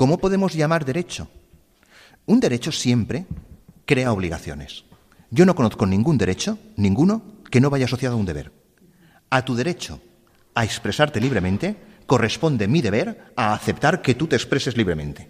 [0.00, 1.28] ¿cómo podemos llamar derecho?
[2.24, 3.26] Un derecho siempre
[3.84, 4.86] crea obligaciones.
[5.30, 8.50] Yo no conozco ningún derecho, ninguno, que no vaya asociado a un deber.
[9.28, 10.00] A tu derecho
[10.54, 15.28] a expresarte libremente, corresponde mi deber a aceptar que tú te expreses libremente.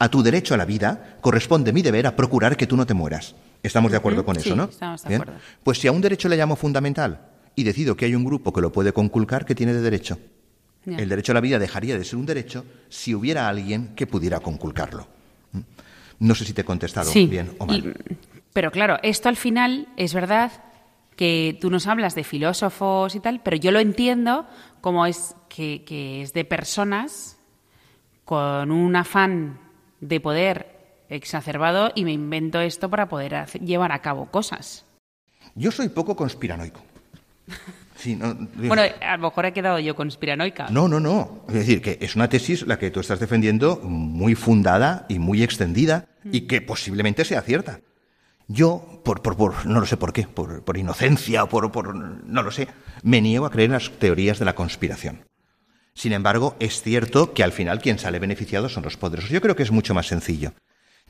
[0.00, 2.94] A tu derecho a la vida corresponde mi deber a procurar que tú no te
[2.94, 3.36] mueras.
[3.62, 4.64] Estamos de acuerdo con eso, ¿no?
[4.64, 5.34] Estamos de acuerdo.
[5.62, 8.60] Pues si a un derecho le llamo fundamental y decido que hay un grupo que
[8.60, 10.18] lo puede conculcar, ¿qué tiene de derecho?
[10.86, 14.40] El derecho a la vida dejaría de ser un derecho si hubiera alguien que pudiera
[14.40, 15.06] conculcarlo.
[15.52, 15.60] ¿Mm?
[16.20, 17.94] No sé si te he contestado bien o mal.
[18.52, 20.52] pero claro, esto al final es verdad
[21.16, 24.46] que tú nos hablas de filósofos y tal, pero yo lo entiendo
[24.80, 27.38] como es que, es de personas
[28.24, 29.60] con un afán
[30.00, 34.86] de poder exacerbado y me invento esto para poder llevar a cabo cosas.
[35.54, 36.80] Yo soy poco conspiranoico.
[38.54, 40.68] bueno, a lo mejor he quedado yo conspiranoica.
[40.70, 41.44] No, no, no.
[41.48, 45.42] Es decir, que es una tesis la que tú estás defendiendo muy fundada y muy
[45.42, 47.80] extendida y que posiblemente sea cierta.
[48.48, 52.42] Yo, por, por, no lo sé por qué, por, por inocencia o por, por, no
[52.42, 52.66] lo sé,
[53.02, 55.24] me niego a creer en las teorías de la conspiración.
[55.94, 59.30] Sin embargo, es cierto que al final quien sale beneficiado son los poderosos.
[59.30, 60.52] Yo creo que es mucho más sencillo.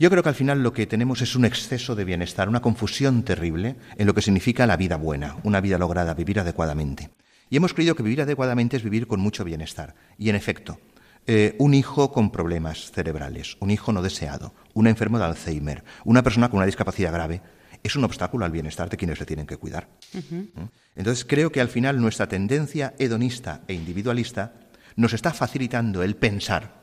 [0.00, 3.22] Yo creo que al final lo que tenemos es un exceso de bienestar, una confusión
[3.22, 7.10] terrible en lo que significa la vida buena, una vida lograda, vivir adecuadamente.
[7.50, 9.94] Y hemos creído que vivir adecuadamente es vivir con mucho bienestar.
[10.16, 10.80] Y en efecto,
[11.26, 16.22] eh, un hijo con problemas cerebrales, un hijo no deseado, un enfermo de Alzheimer, una
[16.22, 17.42] persona con una discapacidad grave,
[17.82, 19.90] es un obstáculo al bienestar de quienes le tienen que cuidar.
[20.14, 20.62] ¿Mm?
[20.96, 24.54] Entonces creo que al final nuestra tendencia hedonista e individualista
[24.96, 26.80] nos está facilitando el pensar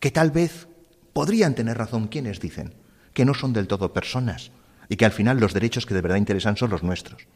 [0.00, 0.67] que tal vez
[1.18, 2.74] podrían tener razón quienes dicen
[3.12, 4.52] que no son del todo personas
[4.88, 7.26] y que al final los derechos que de verdad interesan son los nuestros.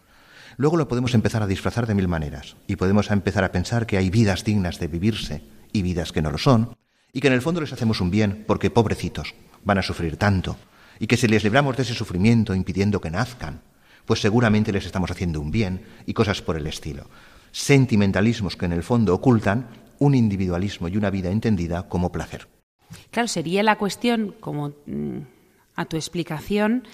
[0.56, 3.96] Luego lo podemos empezar a disfrazar de mil maneras y podemos empezar a pensar que
[3.96, 5.42] hay vidas dignas de vivirse
[5.72, 6.76] y vidas que no lo son,
[7.12, 10.56] y que en el fondo les hacemos un bien porque pobrecitos van a sufrir tanto,
[11.00, 13.62] y que si les libramos de ese sufrimiento impidiendo que nazcan,
[14.06, 17.10] pues seguramente les estamos haciendo un bien y cosas por el estilo.
[17.50, 19.66] Sentimentalismos que en el fondo ocultan
[19.98, 22.46] un individualismo y una vida entendida como placer.
[23.11, 25.18] Claro, sería la cuestión, como mm,
[25.76, 26.87] a tu explicación,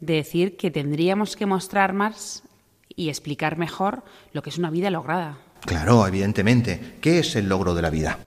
[0.00, 2.42] de decir que tendríamos que mostrar más
[2.88, 5.38] y explicar mejor lo que es una vida lograda.
[5.64, 6.96] Claro, evidentemente.
[7.00, 8.18] ¿Qué es el logro de la vida?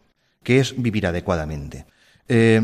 [0.41, 1.85] ¿Qué es vivir adecuadamente?
[2.27, 2.61] Eh,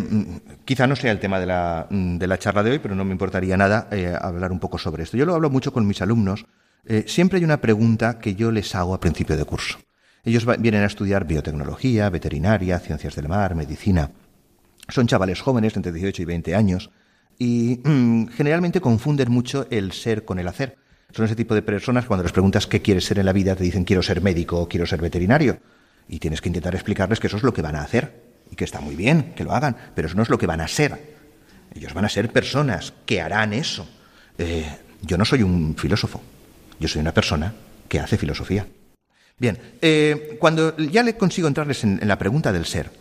[0.66, 3.12] quizá no sea el tema de la, de la, charla de hoy, pero no me
[3.12, 5.18] importaría nada eh, hablar un poco sobre esto.
[5.18, 6.46] Yo lo hablo mucho con mis alumnos.
[6.86, 9.78] Eh, siempre hay una pregunta que yo les hago a principio de curso.
[10.24, 14.12] Ellos vienen a estudiar biotecnología, veterinaria, ciencias del mar, medicina.
[14.92, 16.92] Son chavales jóvenes, entre 18 y 20 años,
[17.40, 20.78] y mm, generalmente confunden mucho el ser con el hacer.
[21.12, 23.64] Son ese tipo de personas cuando les preguntas qué quieres ser en la vida, te
[23.64, 25.60] dicen quiero ser médico o quiero ser veterinario.
[26.08, 28.32] Y tienes que intentar explicarles que eso es lo que van a hacer.
[28.52, 30.62] Y que está muy bien que lo hagan, pero eso no es lo que van
[30.62, 31.00] a ser.
[31.74, 33.88] Ellos van a ser personas que harán eso.
[34.38, 34.66] Eh,
[35.02, 36.22] yo no soy un filósofo,
[36.80, 37.54] yo soy una persona
[37.88, 38.68] que hace filosofía.
[39.38, 42.92] Bien, eh, cuando ya le consigo entrarles en, la pregunta del ser,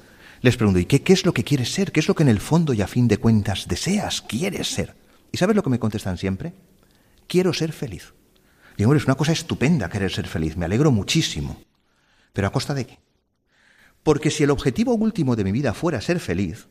[0.42, 1.92] les pregunto, ¿y qué, es lo que quieres ser?
[1.92, 4.96] ¿Qué es lo que en el fondo y a fin de cuentas deseas, quieres ser?
[5.32, 6.54] ¿Y sabes lo que me contestan siempre?
[7.30, 8.12] quiero ser feliz.
[8.76, 11.62] Digo, es una cosa estupenda querer ser feliz, me alegro muchísimo.
[12.32, 12.98] ¿Pero a costa de qué?
[14.02, 16.68] Porque si el objetivo último de mi vida fuera ser feliz,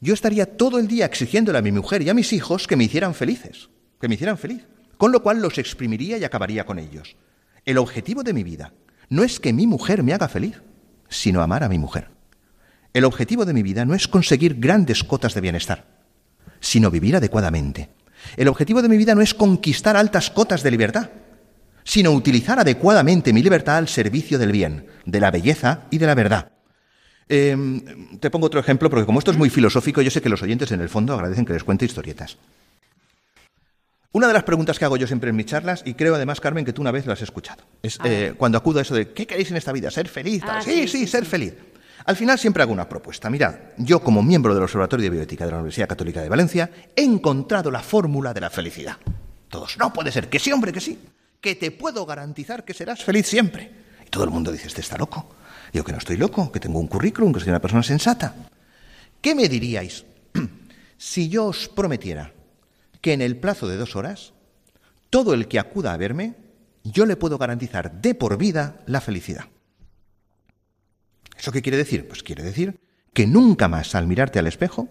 [0.00, 2.84] yo estaría todo el día exigiéndole a mi mujer y a mis hijos que me
[2.84, 4.66] hicieran felices, que me hicieran feliz,
[4.98, 7.16] con lo cual los exprimiría y acabaría con ellos.
[7.64, 8.74] El objetivo de mi vida
[9.08, 10.60] no es que mi mujer me haga feliz,
[11.08, 12.10] sino amar a mi mujer.
[12.96, 15.84] El objetivo de mi vida no es conseguir grandes cotas de bienestar,
[16.60, 17.90] sino vivir adecuadamente.
[18.38, 21.10] El objetivo de mi vida no es conquistar altas cotas de libertad,
[21.84, 26.14] sino utilizar adecuadamente mi libertad al servicio del bien, de la belleza y de la
[26.14, 26.52] verdad.
[27.28, 30.42] Em, te pongo otro ejemplo, porque como esto es muy filosófico, yo sé que los
[30.42, 32.38] oyentes en el fondo agradecen que les cuente historietas.
[34.12, 36.64] Una de las preguntas que hago yo siempre en mis charlas, y creo además, Carmen,
[36.64, 39.26] que tú una vez lo has escuchado, es eh, cuando acudo a eso de ¿qué
[39.26, 39.90] queréis en esta vida?
[39.90, 40.42] ¿Ser feliz?
[40.46, 41.52] Ah, sí, sí, sí, sí, ser feliz.
[42.06, 43.28] Al final siempre hago una propuesta.
[43.28, 47.02] Mirad, yo como miembro del Observatorio de Bioética de la Universidad Católica de Valencia he
[47.02, 48.96] encontrado la fórmula de la felicidad.
[49.48, 51.00] Todos, no puede ser, que sí, hombre, que sí,
[51.40, 53.72] que te puedo garantizar que serás feliz siempre.
[54.06, 55.34] Y todo el mundo dice, este está loco.
[55.72, 58.36] Digo que no estoy loco, que tengo un currículum, que soy una persona sensata.
[59.20, 60.04] ¿Qué me diríais
[60.96, 62.32] si yo os prometiera
[63.00, 64.32] que en el plazo de dos horas,
[65.10, 66.36] todo el que acuda a verme,
[66.84, 69.46] yo le puedo garantizar de por vida la felicidad?
[71.46, 72.08] ¿Eso qué quiere decir?
[72.08, 72.80] Pues quiere decir
[73.14, 74.88] que nunca más al mirarte al espejo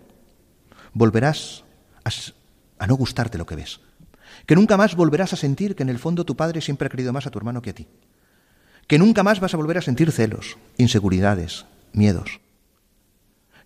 [0.93, 1.65] volverás
[2.05, 2.09] a,
[2.79, 3.81] a no gustarte lo que ves.
[4.45, 7.11] Que nunca más volverás a sentir que en el fondo tu padre siempre ha querido
[7.11, 7.89] más a tu hermano que a ti.
[8.87, 12.39] Que nunca más vas a volver a sentir celos, inseguridades, miedos.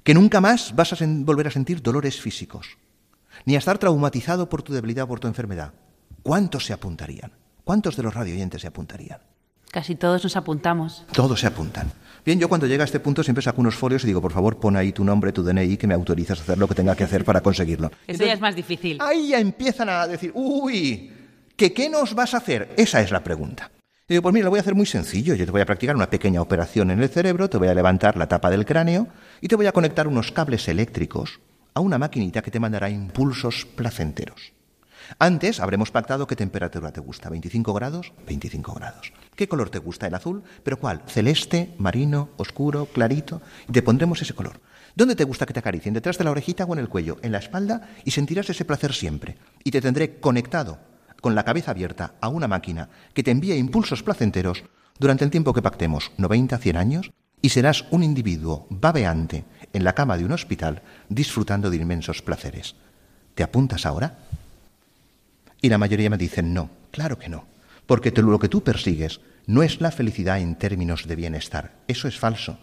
[0.03, 2.79] Que nunca más vas a volver a sentir dolores físicos,
[3.45, 5.73] ni a estar traumatizado por tu debilidad o por tu enfermedad.
[6.23, 7.33] ¿Cuántos se apuntarían?
[7.63, 9.21] ¿Cuántos de los radioyentes se apuntarían?
[9.69, 11.05] Casi todos nos apuntamos.
[11.13, 11.91] Todos se apuntan.
[12.25, 14.59] Bien, yo cuando llega a este punto siempre saco unos folios y digo, por favor,
[14.59, 17.03] pon ahí tu nombre, tu DNI, que me autorizas a hacer lo que tenga que
[17.03, 17.91] hacer para conseguirlo.
[18.07, 18.97] Eso ya es más difícil.
[18.99, 21.11] Ahí ya empiezan a decir, uy,
[21.55, 22.73] ¿que qué nos vas a hacer?
[22.77, 23.71] Esa es la pregunta.
[24.07, 25.35] Y digo, pues mira, lo voy a hacer muy sencillo.
[25.35, 28.17] Yo te voy a practicar una pequeña operación en el cerebro, te voy a levantar
[28.17, 29.07] la tapa del cráneo
[29.39, 31.39] y te voy a conectar unos cables eléctricos
[31.73, 34.53] a una maquinita que te mandará impulsos placenteros.
[35.17, 37.29] Antes habremos pactado qué temperatura te gusta.
[37.29, 38.13] ¿25 grados?
[38.27, 39.11] 25 grados.
[39.35, 40.07] ¿Qué color te gusta?
[40.07, 40.43] El azul.
[40.63, 41.01] ¿Pero cuál?
[41.07, 43.41] Celeste, marino, oscuro, clarito.
[43.71, 44.59] Te pondremos ese color.
[44.95, 45.93] ¿Dónde te gusta que te acaricien?
[45.93, 47.17] ¿Detrás de la orejita o en el cuello?
[47.21, 49.37] En la espalda y sentirás ese placer siempre.
[49.63, 50.79] Y te tendré conectado
[51.21, 54.63] con la cabeza abierta a una máquina que te envíe impulsos placenteros
[54.99, 59.93] durante el tiempo que pactemos, 90, 100 años, y serás un individuo babeante en la
[59.93, 62.75] cama de un hospital disfrutando de inmensos placeres.
[63.35, 64.17] ¿Te apuntas ahora?
[65.61, 67.45] Y la mayoría me dicen no, claro que no,
[67.85, 72.07] porque te- lo que tú persigues no es la felicidad en términos de bienestar, eso
[72.07, 72.57] es falso.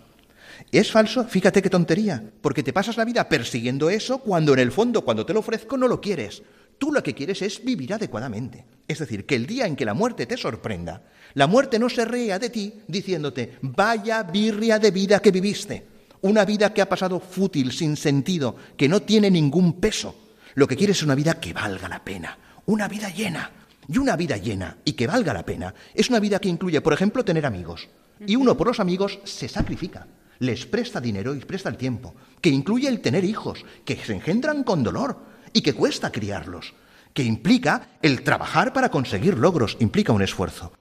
[0.72, 4.72] Es falso, fíjate qué tontería, porque te pasas la vida persiguiendo eso cuando en el
[4.72, 6.42] fondo, cuando te lo ofrezco, no lo quieres.
[6.78, 8.64] Tú lo que quieres es vivir adecuadamente.
[8.88, 11.02] Es decir, que el día en que la muerte te sorprenda,
[11.35, 15.87] la muerte no se rea de ti diciéndote, vaya birria de vida que viviste,
[16.22, 20.14] una vida que ha pasado fútil, sin sentido, que no tiene ningún peso.
[20.54, 23.50] Lo que quieres es una vida que valga la pena, una vida llena.
[23.88, 26.92] Y una vida llena y que valga la pena es una vida que incluye, por
[26.92, 27.88] ejemplo, tener amigos.
[28.26, 30.09] Y uno por los amigos se sacrifica,
[30.40, 34.64] les presta dinero y presta el tiempo, que incluye el tener hijos, que se engendran
[34.64, 35.18] con dolor
[35.52, 36.74] y que cuesta criarlos,
[37.14, 40.72] que implica el trabajar para conseguir logros, implica un esfuerzo.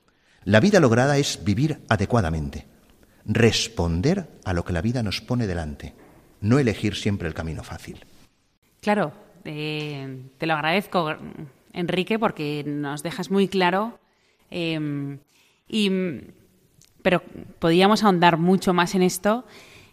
[0.43, 2.67] La vida lograda es vivir adecuadamente,
[3.25, 5.93] responder a lo que la vida nos pone delante,
[6.41, 8.05] no elegir siempre el camino fácil.
[8.81, 11.15] Claro, eh, te lo agradezco,
[11.75, 13.99] Enrique, porque nos dejas muy claro.
[14.49, 15.19] eh,
[15.67, 15.91] y,
[17.01, 17.21] pero
[17.59, 19.45] podríamos ahondar mucho más en esto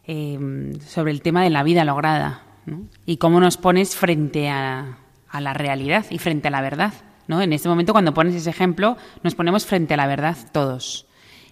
[0.06, 2.86] eh, sobre el tema de la vida lograda ¿no?
[3.04, 4.98] y cómo nos pones frente a,
[5.28, 6.94] a la realidad y frente a la verdad.
[7.28, 7.42] ¿no?
[7.42, 11.06] En este momento, cuando pones ese ejemplo, nos ponemos frente a la verdad todos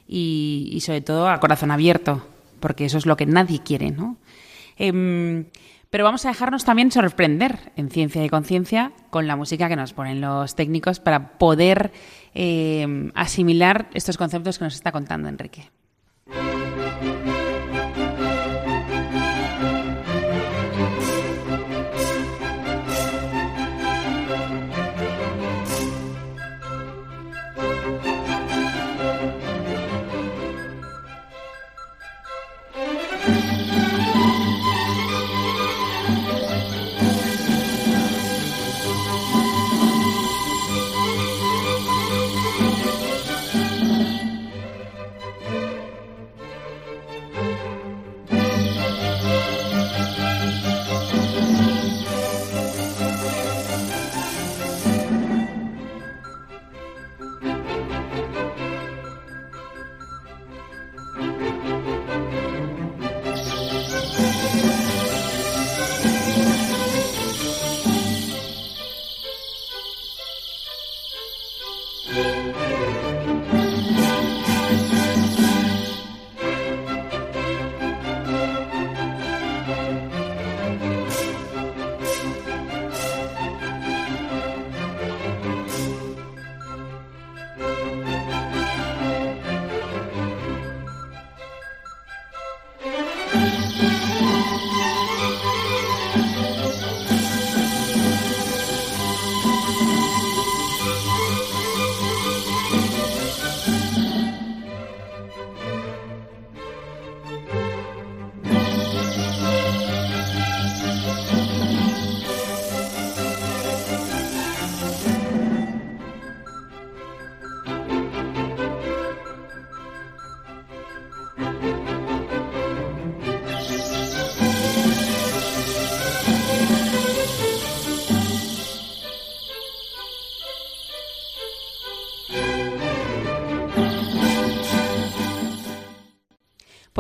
[0.09, 2.27] y, y sobre todo a corazón abierto,
[2.59, 3.91] porque eso es lo que nadie quiere.
[3.91, 4.17] ¿no?
[4.77, 5.45] Em,
[5.91, 9.93] pero vamos a dejarnos también sorprender en Ciencia y Conciencia con la música que nos
[9.93, 11.93] ponen los técnicos para poder
[12.35, 15.71] eh, asimilar estos conceptos que nos está contando Enrique.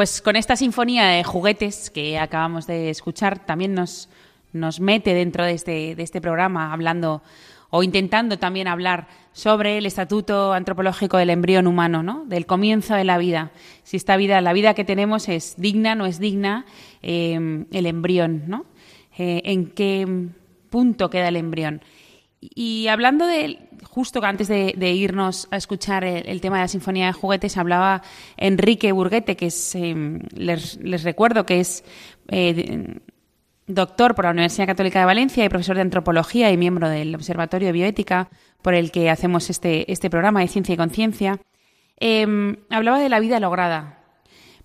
[0.01, 4.09] Pues con esta sinfonía de juguetes que acabamos de escuchar, también nos,
[4.51, 7.23] nos mete dentro de este, de este programa hablando
[7.69, 12.25] o intentando también hablar sobre el estatuto antropológico del embrión humano, ¿no?
[12.25, 13.51] del comienzo de la vida.
[13.83, 16.65] Si esta vida, la vida que tenemos es digna, no es digna,
[17.03, 18.65] eh, el embrión, ¿no?
[19.19, 20.09] Eh, ¿En qué
[20.71, 21.83] punto queda el embrión?
[22.41, 27.13] Y hablando de, justo antes de, irnos a escuchar el, tema de la Sinfonía de
[27.13, 28.03] Juguetes, hablaba
[28.37, 31.85] Enrique Burguete, que es, em, les, recuerdo que es
[32.29, 33.01] eh,
[33.67, 37.69] doctor por la Universidad Católica de Valencia y profesor de antropología y miembro del Observatorio
[37.69, 38.29] de Bioética,
[38.63, 41.41] por el que hacemos este, este programa de Ciencia y Conciencia.
[41.97, 43.99] Em, hablaba de la vida lograda.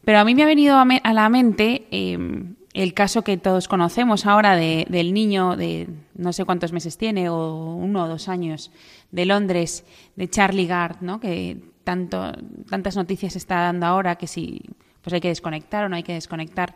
[0.04, 4.26] Pero a mí me ha venido a, la mente em, el caso que todos conocemos
[4.26, 8.72] ahora del niño de no sé cuántos meses tiene, o uno o dos años,
[9.16, 9.86] de Londres,
[10.18, 11.22] de Charlie Gard, ¿no?
[11.22, 12.34] que tanto,
[12.70, 14.62] tantas noticias está dando ahora que si
[15.02, 16.76] pues hay que desconectar o no hay que desconectar.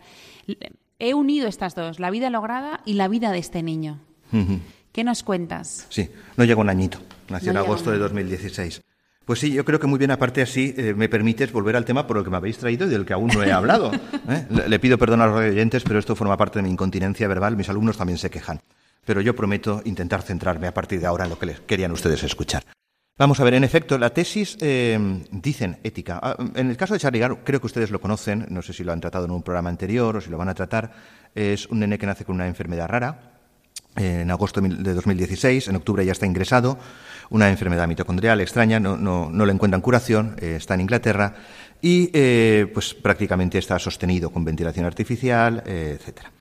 [1.00, 4.00] He unido estas dos, la vida lograda y la vida de este niño.
[4.94, 5.86] ¿Qué nos cuentas?
[5.90, 8.82] Sí, no llega un añito, nació en agosto de 2016.
[9.26, 12.08] Pues sí, yo creo que muy bien, aparte así, eh, me permites volver al tema
[12.08, 13.92] por el que me habéis traído y del que aún no he hablado.
[14.30, 14.48] ¿eh?
[14.68, 17.56] Le, pido perdón a los oyentes, pero esto forma parte de mi incontinencia verbal.
[17.56, 18.62] Mis alumnos también se quejan.
[19.06, 22.24] Pero yo prometo intentar centrarme a partir de ahora en lo que les querían ustedes
[22.24, 22.64] escuchar.
[23.18, 24.98] Vamos a ver, en efecto, la tesis eh,
[25.32, 26.20] dicen ética.
[26.22, 28.84] Ah, en el caso de Charlie Gard, creo que ustedes lo conocen, no sé si
[28.84, 30.92] lo han tratado en un programa anterior o si lo van a tratar.
[31.36, 33.34] Es un nene que nace con una enfermedad rara.
[33.96, 36.78] en agosto de 2016, en octubre ya está ingresado
[37.30, 41.36] una enfermedad mitocondrial extraña, no, no, le encuentran curación, eh, está en Inglaterra
[41.82, 46.32] y eh, pues prácticamente está sostenido con ventilación artificial, eh, etcétera.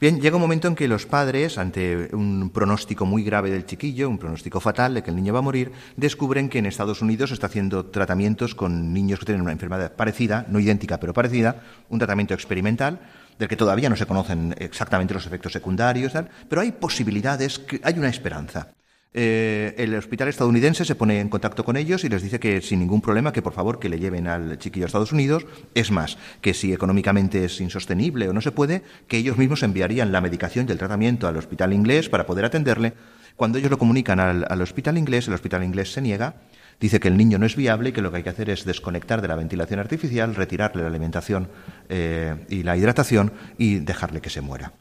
[0.00, 4.08] Bien, llega un momento en que los padres, ante un pronóstico muy grave del chiquillo,
[4.08, 7.32] un pronóstico fatal de que el niño va a morir, descubren que en Estados Unidos
[7.32, 11.98] está haciendo tratamientos con niños que tienen una enfermedad parecida, no idéntica, pero parecida, un
[11.98, 13.00] tratamiento experimental,
[13.40, 16.12] del que todavía no se conocen exactamente los efectos secundarios,
[16.48, 18.68] pero hay posibilidades, hay una esperanza.
[19.14, 22.78] Eh, el hospital estadounidense se pone en contacto con ellos y les dice que sin
[22.78, 25.46] ningún problema, que por favor que le lleven al chiquillo a Estados Unidos.
[25.74, 30.12] Es más, que si económicamente es insostenible o no se puede, que ellos mismos enviarían
[30.12, 32.92] la medicación y el tratamiento al hospital inglés para poder atenderle.
[33.36, 36.34] Cuando ellos lo comunican al, hospital inglés, el hospital inglés se niega,
[36.80, 38.64] dice que el niño no es viable y que lo que hay que hacer es
[38.64, 41.48] desconectar de la ventilación artificial, retirarle la alimentación
[41.88, 44.72] eh, y la hidratación y dejarle que se muera.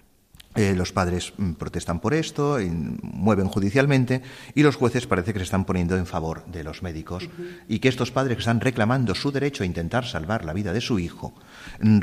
[0.57, 4.23] Eh, los padres mm, protestan por esto, y mueven judicialmente
[4.55, 7.29] y los jueces parece que se están poniendo en favor de los médicos.
[7.67, 10.81] Y que estos padres que están reclamando su derecho a intentar salvar la vida de
[10.81, 11.35] su hijo
[11.79, 11.99] mm,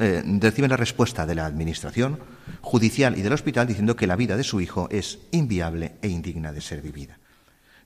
[0.00, 2.18] eh, reciben la respuesta de la administración
[2.60, 6.52] judicial y del hospital diciendo que la vida de su hijo es inviable e indigna
[6.52, 7.20] de ser vivida.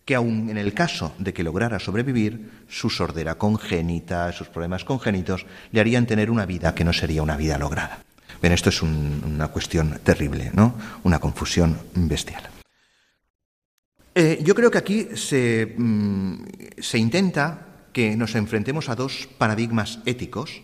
[0.06, 5.44] Que aun en el caso de que lograra sobrevivir, su sordera congénita, sus problemas congénitos,
[5.72, 7.98] le harían tener una vida que no sería una vida lograda.
[8.40, 10.74] Bien, esto es una cuestión terrible, ¿no?
[11.04, 12.48] Una confusión bestial.
[14.14, 16.36] Eh, yo creo que aquí se, mm,
[16.78, 20.62] se intenta que nos enfrentemos a dos paradigmas éticos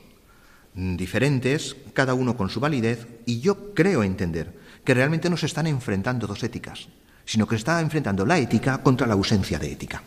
[0.74, 5.66] diferentes, cada uno con su validez, y yo creo entender que realmente no se están
[5.66, 6.88] enfrentando dos éticas,
[7.24, 10.02] sino que se está enfrentando la ética contra la ausencia de ética.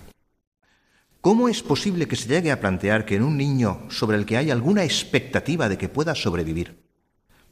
[1.21, 4.37] ¿Cómo es posible que se llegue a plantear que en un niño sobre el que
[4.37, 6.84] hay alguna expectativa de que pueda sobrevivir,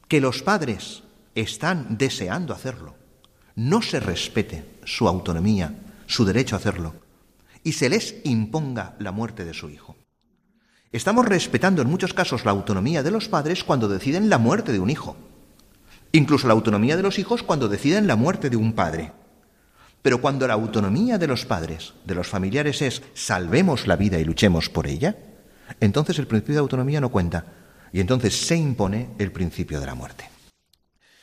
[0.07, 1.03] que los padres
[1.35, 2.95] están deseando hacerlo,
[3.55, 5.75] no se respete su autonomía,
[6.07, 6.93] su derecho a hacerlo,
[7.63, 9.95] y se les imponga la muerte de su hijo.
[10.91, 14.79] Estamos respetando en muchos casos la autonomía de los padres cuando deciden la muerte de
[14.79, 15.15] un hijo,
[16.11, 19.11] incluso la autonomía de los hijos cuando deciden la muerte de un padre.
[20.03, 24.25] Pero cuando la autonomía de los padres, de los familiares es salvemos la vida y
[24.25, 25.17] luchemos por ella,
[25.79, 27.45] entonces el principio de autonomía no cuenta,
[27.93, 30.27] y entonces se impone el principio de la muerte.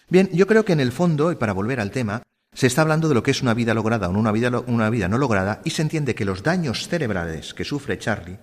[0.08, 2.22] Bien, yo creo que en el fondo, y para volver al tema,
[2.54, 5.08] se está hablando de lo que es una vida lograda o una vida, una vida
[5.08, 8.38] no lograda y se entiende que los daños cerebrales que sufre Charlie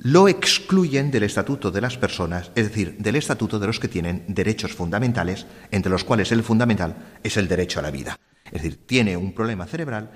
[0.00, 4.24] lo excluyen del estatuto de las personas, es decir, del estatuto de los que tienen
[4.28, 6.94] derechos fundamentales, entre los cuales el fundamental
[7.24, 8.16] es el derecho a la vida.
[8.44, 10.10] Es decir, tiene un problema cerebral,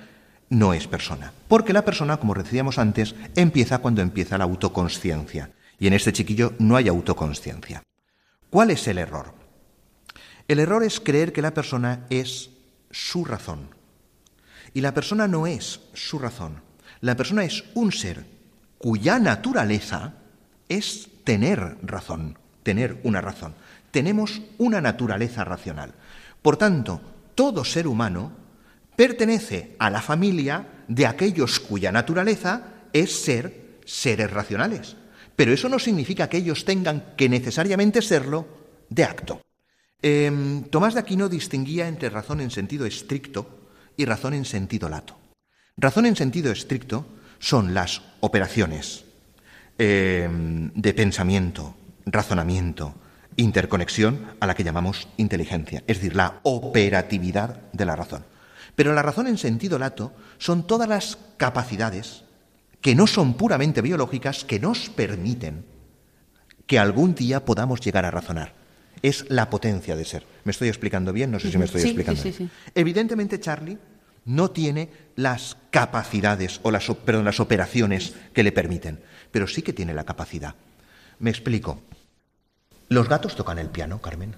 [0.50, 1.32] no es persona.
[1.48, 5.50] Porque la persona, como decíamos antes, empieza cuando empieza la autoconsciencia
[5.82, 7.82] y en este chiquillo no hay autoconsciencia.
[8.50, 9.34] ¿Cuál es el error?
[10.46, 12.50] El error es creer que la persona es
[12.92, 13.70] su razón.
[14.74, 16.62] Y la persona no es su razón.
[17.00, 18.24] La persona es un ser
[18.78, 20.14] cuya naturaleza
[20.68, 23.52] es tener razón, tener una razón.
[23.90, 25.94] Tenemos una naturaleza racional.
[26.42, 27.00] Por tanto,
[27.34, 28.30] todo ser humano
[28.94, 35.01] pertenece a la familia de aquellos cuya naturaleza es ser seres racionales
[35.42, 38.46] Pero eso no significa que ellos tengan que necesariamente serlo
[38.88, 39.42] de acto.
[40.00, 43.66] Em, Tomás de Aquino distinguía entre razón en sentido estricto
[43.96, 45.18] y razón en sentido lato.
[45.76, 47.06] Razón en sentido estricto
[47.40, 49.04] son las operaciones
[49.78, 51.74] em, de pensamiento,
[52.06, 52.94] razonamiento,
[53.34, 58.24] interconexión a la que llamamos inteligencia, es decir, la operatividad de la razón.
[58.76, 62.22] Pero la razón en sentido lato son todas las capacidades
[62.82, 65.64] que no son puramente biológicas que nos permiten
[66.66, 68.54] que algún día podamos llegar a razonar.
[69.02, 70.26] Es la potencia de ser.
[70.44, 71.30] ¿Me estoy explicando bien?
[71.30, 72.22] No sé si me estoy explicando.
[72.22, 72.50] bien.
[72.74, 73.78] Evidentemente, Charlie
[74.24, 79.72] no tiene las capacidades o las, perdón, las operaciones que le permiten, pero sí que
[79.72, 80.54] tiene la capacidad.
[81.18, 81.82] Me explico.
[82.88, 84.36] ¿Los gatos tocan el piano, Carmen?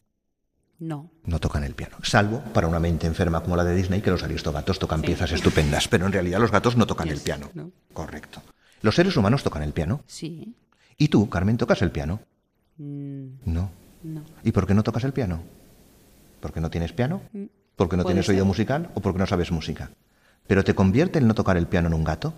[0.79, 1.11] No.
[1.25, 4.22] No tocan el piano, salvo para una mente enferma como la de Disney, que los
[4.22, 7.51] aristogatos tocan piezas estupendas, pero en realidad los gatos no tocan el piano.
[7.93, 8.43] Correcto.
[8.83, 10.03] ¿Los seres humanos tocan el piano?
[10.07, 10.55] Sí.
[10.99, 12.20] ¿Y tú, Carmen, tocas el piano?
[12.77, 13.70] Mm, No.
[14.03, 14.22] no.
[14.43, 15.43] ¿Y por qué no tocas el piano?
[16.41, 17.22] ¿Porque no tienes piano?
[17.33, 17.45] Mm,
[17.77, 19.91] ¿Porque no tienes oído musical o porque no sabes música?
[20.47, 22.35] ¿Pero te convierte el no tocar el piano en un gato?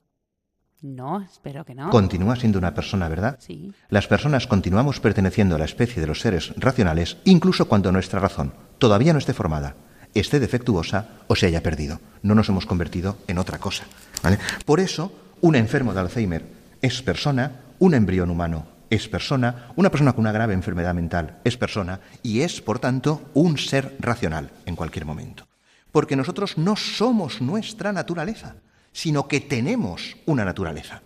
[0.83, 1.91] No, espero que no.
[1.91, 3.39] Continúa siendo una persona, ¿verdad?
[3.41, 3.73] Sí.
[3.89, 8.53] Las personas continuamos perteneciendo a la especie de los seres racionales incluso cuando nuestra razón
[8.79, 9.75] todavía no esté formada,
[10.15, 12.01] esté defectuosa o se haya perdido.
[12.23, 13.85] No nos hemos convertido en otra cosa.
[14.23, 14.39] ¿vale?
[14.65, 16.47] Por eso, un enfermo de Alzheimer
[16.83, 21.57] es persona, un embrión humano es persona, una persona con una grave enfermedad mental es
[21.57, 25.47] persona y es, por tanto, un ser racional en cualquier momento.
[25.93, 28.57] Porque nosotros no somos nuestra naturaleza,
[28.97, 31.03] sino que tenemos una naturaleza.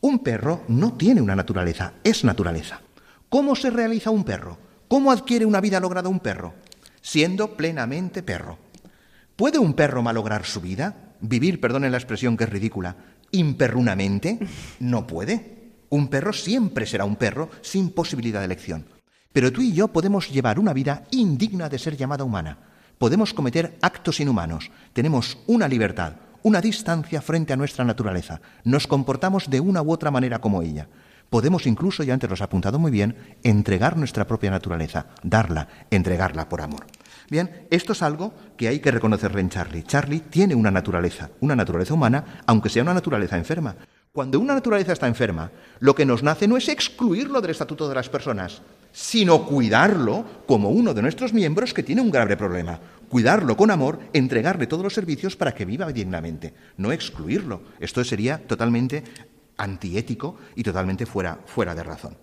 [0.00, 2.80] Un perro no tiene una naturaleza, es naturaleza.
[3.28, 4.58] ¿Cómo se realiza un perro?
[4.88, 6.54] ¿Cómo adquiere una vida lograda un perro?
[7.00, 8.58] Siendo plenamente perro.
[9.36, 11.14] ¿Puede un perro malograr su vida?
[11.20, 12.96] ¿Vivir, perdonen la expresión que es ridícula,
[13.30, 14.40] imperrunamente?
[14.80, 15.74] No puede.
[15.90, 18.84] Un perro siempre será un perro sin posibilidad de elección.
[19.32, 22.58] Pero tú y yo podemos llevar una vida indigna de ser llamada humana.
[22.98, 24.72] Podemos cometer actos inhumanos.
[24.92, 28.40] Tenemos una libertad, una distancia frente a nuestra naturaleza.
[28.64, 30.88] Nos comportamos de una u otra manera como ella.
[31.30, 36.48] Podemos incluso, y antes lo has apuntado muy bien, entregar nuestra propia naturaleza, darla, entregarla
[36.48, 36.86] por amor.
[37.30, 39.82] Bien, esto es algo que hay que reconocerle en Charlie.
[39.82, 43.76] Charlie tiene una naturaleza, una naturaleza humana, aunque sea una naturaleza enferma.
[44.18, 47.94] Cuando una naturaleza está enferma, lo que nos nace no es excluirlo del estatuto de
[47.94, 52.80] las personas, sino cuidarlo como uno de nuestros miembros que tiene un grave problema.
[53.08, 57.62] Cuidarlo con amor, entregarle todos los servicios para que viva dignamente, no excluirlo.
[57.78, 59.04] Esto sería totalmente
[59.56, 62.16] antiético y totalmente fuera, fuera de razón.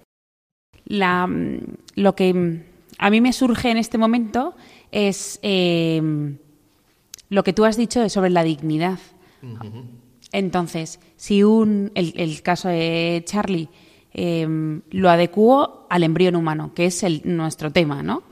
[0.83, 1.59] La, mm,
[1.95, 2.63] lo que mm,
[2.97, 4.53] a mí me surge en este momento
[4.91, 6.01] es eh,
[7.29, 8.99] lo que tú has dicho sobre la dignidad.
[10.31, 13.69] Entonces, si un, el, el caso de Charlie
[14.13, 18.23] eh, lo adecuó al embrión humano, que es el, nuestro tema, ¿no?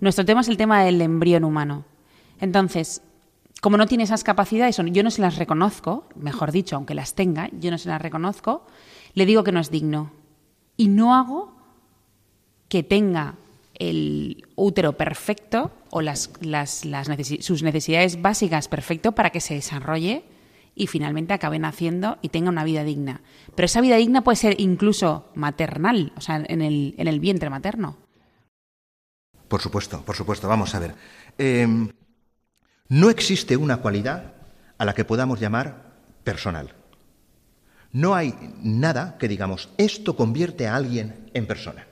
[0.00, 1.84] Nuestro tema es el tema del embrión humano.
[2.40, 3.02] Entonces,
[3.60, 7.48] como no tiene esas capacidades, yo no se las reconozco, mejor dicho, aunque las tenga,
[7.60, 8.66] yo no se las reconozco,
[9.14, 10.10] le digo que no es digno.
[10.76, 11.52] Y no hago
[12.68, 13.34] que tenga
[13.78, 19.54] el útero perfecto o las, las, las necesi- sus necesidades básicas perfecto para que se
[19.54, 20.24] desarrolle
[20.74, 23.20] y finalmente acabe naciendo y tenga una vida digna.
[23.54, 27.50] Pero esa vida digna puede ser incluso maternal, o sea, en el, en el vientre
[27.50, 27.96] materno.
[29.48, 30.48] Por supuesto, por supuesto.
[30.48, 30.94] Vamos a ver.
[31.36, 31.66] Eh,
[32.88, 34.34] no existe una cualidad
[34.78, 35.92] a la que podamos llamar
[36.24, 36.74] personal.
[37.92, 41.86] No hay nada que digamos, esto convierte a alguien en persona.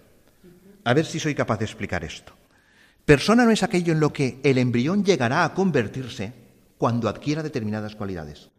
[0.84, 2.32] A ver si soy capaz de explicar esto.
[3.04, 6.32] Persona no es aquello en lo que el embrión llegará a convertirse
[6.78, 8.50] cuando adquiera determinadas cualidades,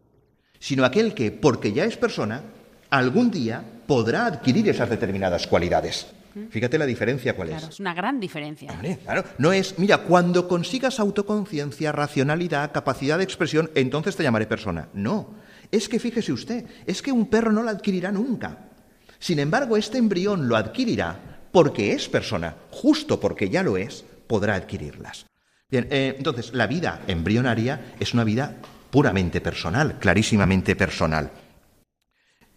[0.62, 2.40] sino aquel que, porque ya es persona,
[2.88, 6.06] algún día podrá adquirir esas determinadas cualidades.
[6.50, 7.56] Fíjate la diferencia cuál es.
[7.56, 8.70] Claro, es una gran diferencia.
[8.70, 14.46] Hombre, claro, no es, mira, cuando consigas autoconciencia, racionalidad, capacidad de expresión, entonces te llamaré
[14.46, 14.88] persona.
[14.94, 15.34] No,
[15.72, 18.70] es que fíjese usted, es que un perro no la adquirirá nunca.
[19.18, 24.54] Sin embargo, este embrión lo adquirirá porque es persona, justo porque ya lo es, podrá
[24.54, 25.26] adquirirlas.
[25.68, 28.58] Bien, eh, entonces, la vida embrionaria es una vida
[28.92, 31.32] puramente personal, clarísimamente personal.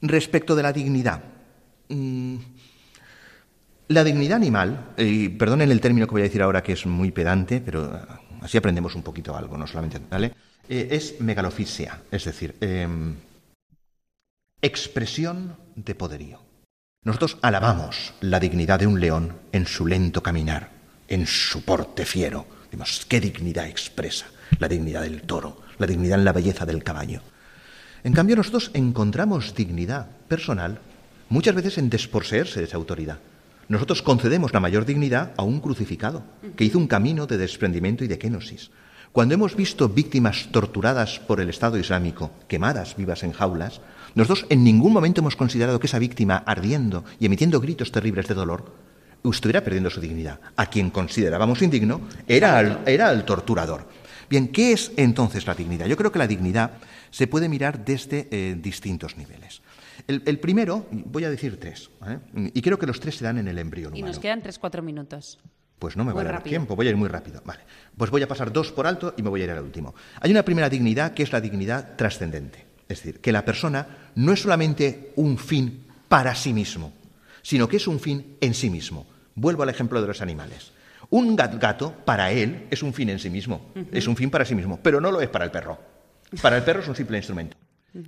[0.02, 1.24] Respecto de la dignidad,
[1.88, 2.36] mm,
[3.88, 7.12] la dignidad animal, y perdonen el término que voy a decir ahora que es muy
[7.12, 10.34] pedante, pero ah, así aprendemos un poquito algo, no solamente, ¿vale?
[10.68, 12.86] Eh, es megalofisia, es decir, eh,
[14.62, 16.42] expresión de poderío.
[17.04, 20.72] Nosotros alabamos la dignidad de un león en su lento caminar,
[21.08, 22.46] en su porte fiero.
[23.08, 24.26] Qué dignidad expresa,
[24.60, 27.22] la dignidad del toro, la dignidad en la belleza del caballo.
[28.04, 30.80] En cambio, nosotros encontramos dignidad personal
[31.30, 33.20] muchas veces en desporseerse de esa autoridad.
[33.68, 36.24] Nosotros concedemos la mayor dignidad a un crucificado,
[36.56, 38.70] que hizo un camino de desprendimiento y de kenosis.
[39.12, 43.82] Cuando hemos visto víctimas torturadas por el Estado Islámico, quemadas vivas en jaulas,
[44.14, 48.36] nosotros en ningún momento hemos considerado que esa víctima, ardiendo y emitiendo gritos terribles de
[48.36, 48.72] dolor,
[49.32, 50.40] estuviera perdiendo su dignidad.
[50.56, 53.88] A quien considerábamos indigno era al, era el torturador.
[54.30, 55.86] Bien, ¿qué es entonces la dignidad?
[55.88, 56.72] Yo creo que la dignidad
[57.12, 59.62] se puede mirar desde eh, distintos niveles.
[60.08, 61.90] El, primero, voy a decir tres,
[62.36, 64.06] y creo que los tres se dan en el embrión humano.
[64.06, 65.40] Y nos quedan tres, cuatro minutos.
[65.80, 67.42] Pues no me va a dar tiempo, voy a ir muy rápido.
[67.46, 67.62] Vale.
[67.98, 69.96] Pues voy a pasar dos por alto y me voy a ir al último.
[70.22, 72.66] Hay una primera dignidad que es la dignidad trascendente.
[72.88, 76.94] Es decir, que la persona no es solamente un fin para sí mismo,
[77.42, 79.08] sino que es un fin en sí mismo.
[79.34, 80.72] Vuelvo al ejemplo de los animales.
[81.10, 84.56] Un gato, para él, es un fin en sí mismo, es un fin para sí
[84.56, 85.78] mismo, pero no lo es para el perro.
[86.42, 87.58] Para el perro es un simple instrumento.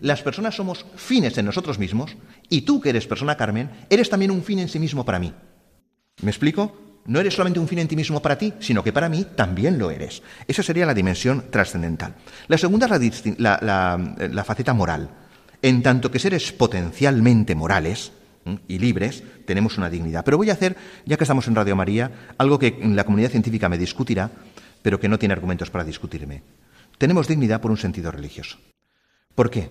[0.02, 2.18] Las personas somos fines en nosotros mismos
[2.50, 5.34] y tú que eres persona Carmen, eres también un fin en sí mismo para mí.
[6.22, 6.88] ¿Me explico?
[7.08, 9.80] no eres solamente un fin en ti mismo para ti, sino que para mí también
[9.80, 10.22] lo eres.
[10.48, 12.14] Esa sería la dimensión trascendental.
[12.48, 15.10] La segunda es la, faceta moral.
[15.62, 18.12] En tanto que seres potencialmente morales
[18.68, 20.24] y libres, tenemos una dignidad.
[20.26, 20.76] Pero voy a hacer,
[21.06, 24.32] ya que estamos en Radio María, algo que la comunidad científica me discutirá,
[24.82, 26.44] pero que no tiene argumentos para discutirme.
[26.98, 28.58] Tenemos dignidad por un sentido religioso.
[29.36, 29.70] ¿Por qué?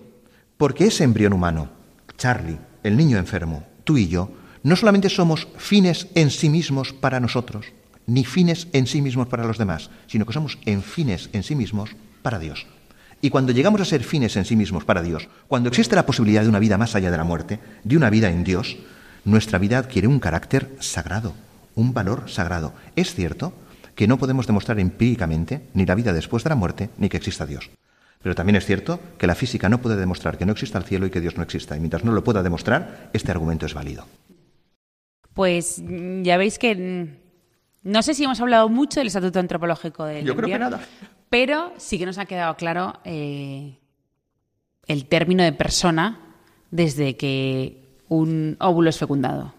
[0.57, 1.69] Porque ese embrión humano,
[2.17, 4.31] Charlie, el niño enfermo, tú y yo,
[4.63, 7.67] no solamente somos fines en sí mismos para nosotros,
[8.05, 11.55] ni fines en sí mismos para los demás, sino que somos en fines en sí
[11.55, 12.65] mismos para Dios.
[13.21, 16.43] Y cuando llegamos a ser fines en sí mismos para Dios, cuando existe la posibilidad
[16.43, 18.77] de una vida más allá de la muerte, de una vida en Dios,
[19.25, 21.33] nuestra vida adquiere un carácter sagrado,
[21.75, 22.73] un valor sagrado.
[22.95, 23.53] Es cierto
[23.95, 27.45] que no podemos demostrar empíricamente ni la vida después de la muerte, ni que exista
[27.45, 27.69] Dios.
[28.21, 31.05] Pero también es cierto que la física no puede demostrar que no exista el cielo
[31.05, 31.75] y que Dios no exista.
[31.75, 34.05] Y mientras no lo pueda demostrar, este argumento es válido
[35.37, 35.83] pues
[36.23, 40.35] ya veis que mm, no sé si hemos hablado mucho del estatuto antropológico del Yo
[40.35, 40.79] creo que nada.
[41.29, 43.77] Pero sí que nos ha quedado claro eh,
[44.87, 46.19] el término de persona
[46.71, 49.53] desde que un óvulo es fecundado.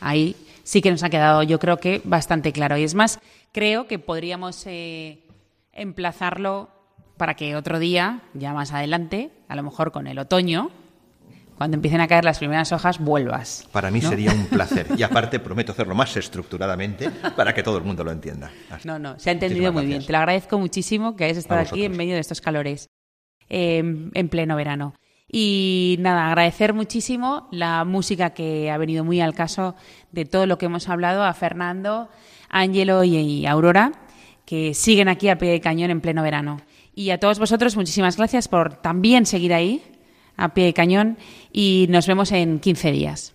[0.00, 2.76] Ahí sí que nos ha quedado, yo creo que bastante claro.
[2.76, 3.20] Y es más,
[3.52, 5.22] creo que podríamos eh,
[5.72, 6.70] emplazarlo
[7.16, 10.70] para que otro día, ya más adelante, a lo mejor con el otoño,
[11.58, 13.68] cuando empiecen a caer las primeras hojas, vuelvas.
[13.72, 14.86] Para mí sería un placer.
[14.96, 18.50] Y aparte prometo hacerlo más estructuradamente para que todo el mundo lo entienda.
[18.84, 20.06] No, no, se ha entendido muy bien.
[20.06, 22.88] Te lo agradezco muchísimo que hayas estado aquí en medio de estos calores
[23.48, 24.94] em, en pleno verano.
[25.30, 29.74] Y nada, agradecer muchísimo la música que ha venido muy al caso
[30.12, 32.08] de todo lo que hemos hablado a Fernando,
[32.48, 33.92] Ángelo y Aurora,
[34.46, 36.60] que siguen aquí a pie de cañón en pleno verano.
[36.94, 39.82] Y a todos vosotros, muchísimas gracias por también seguir ahí
[40.38, 41.18] a pie de cañón
[41.52, 43.34] y nos vemos en 15 días.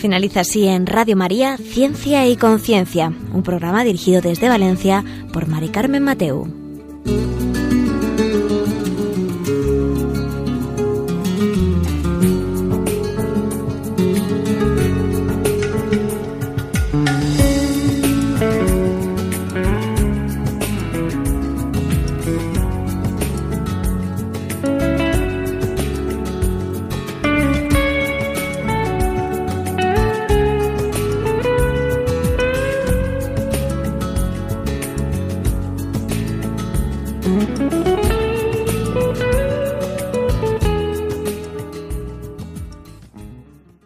[0.00, 5.68] Finaliza así en Radio María Ciencia y Conciencia, un programa dirigido desde Valencia por Mari
[5.68, 6.48] Carmen Mateu.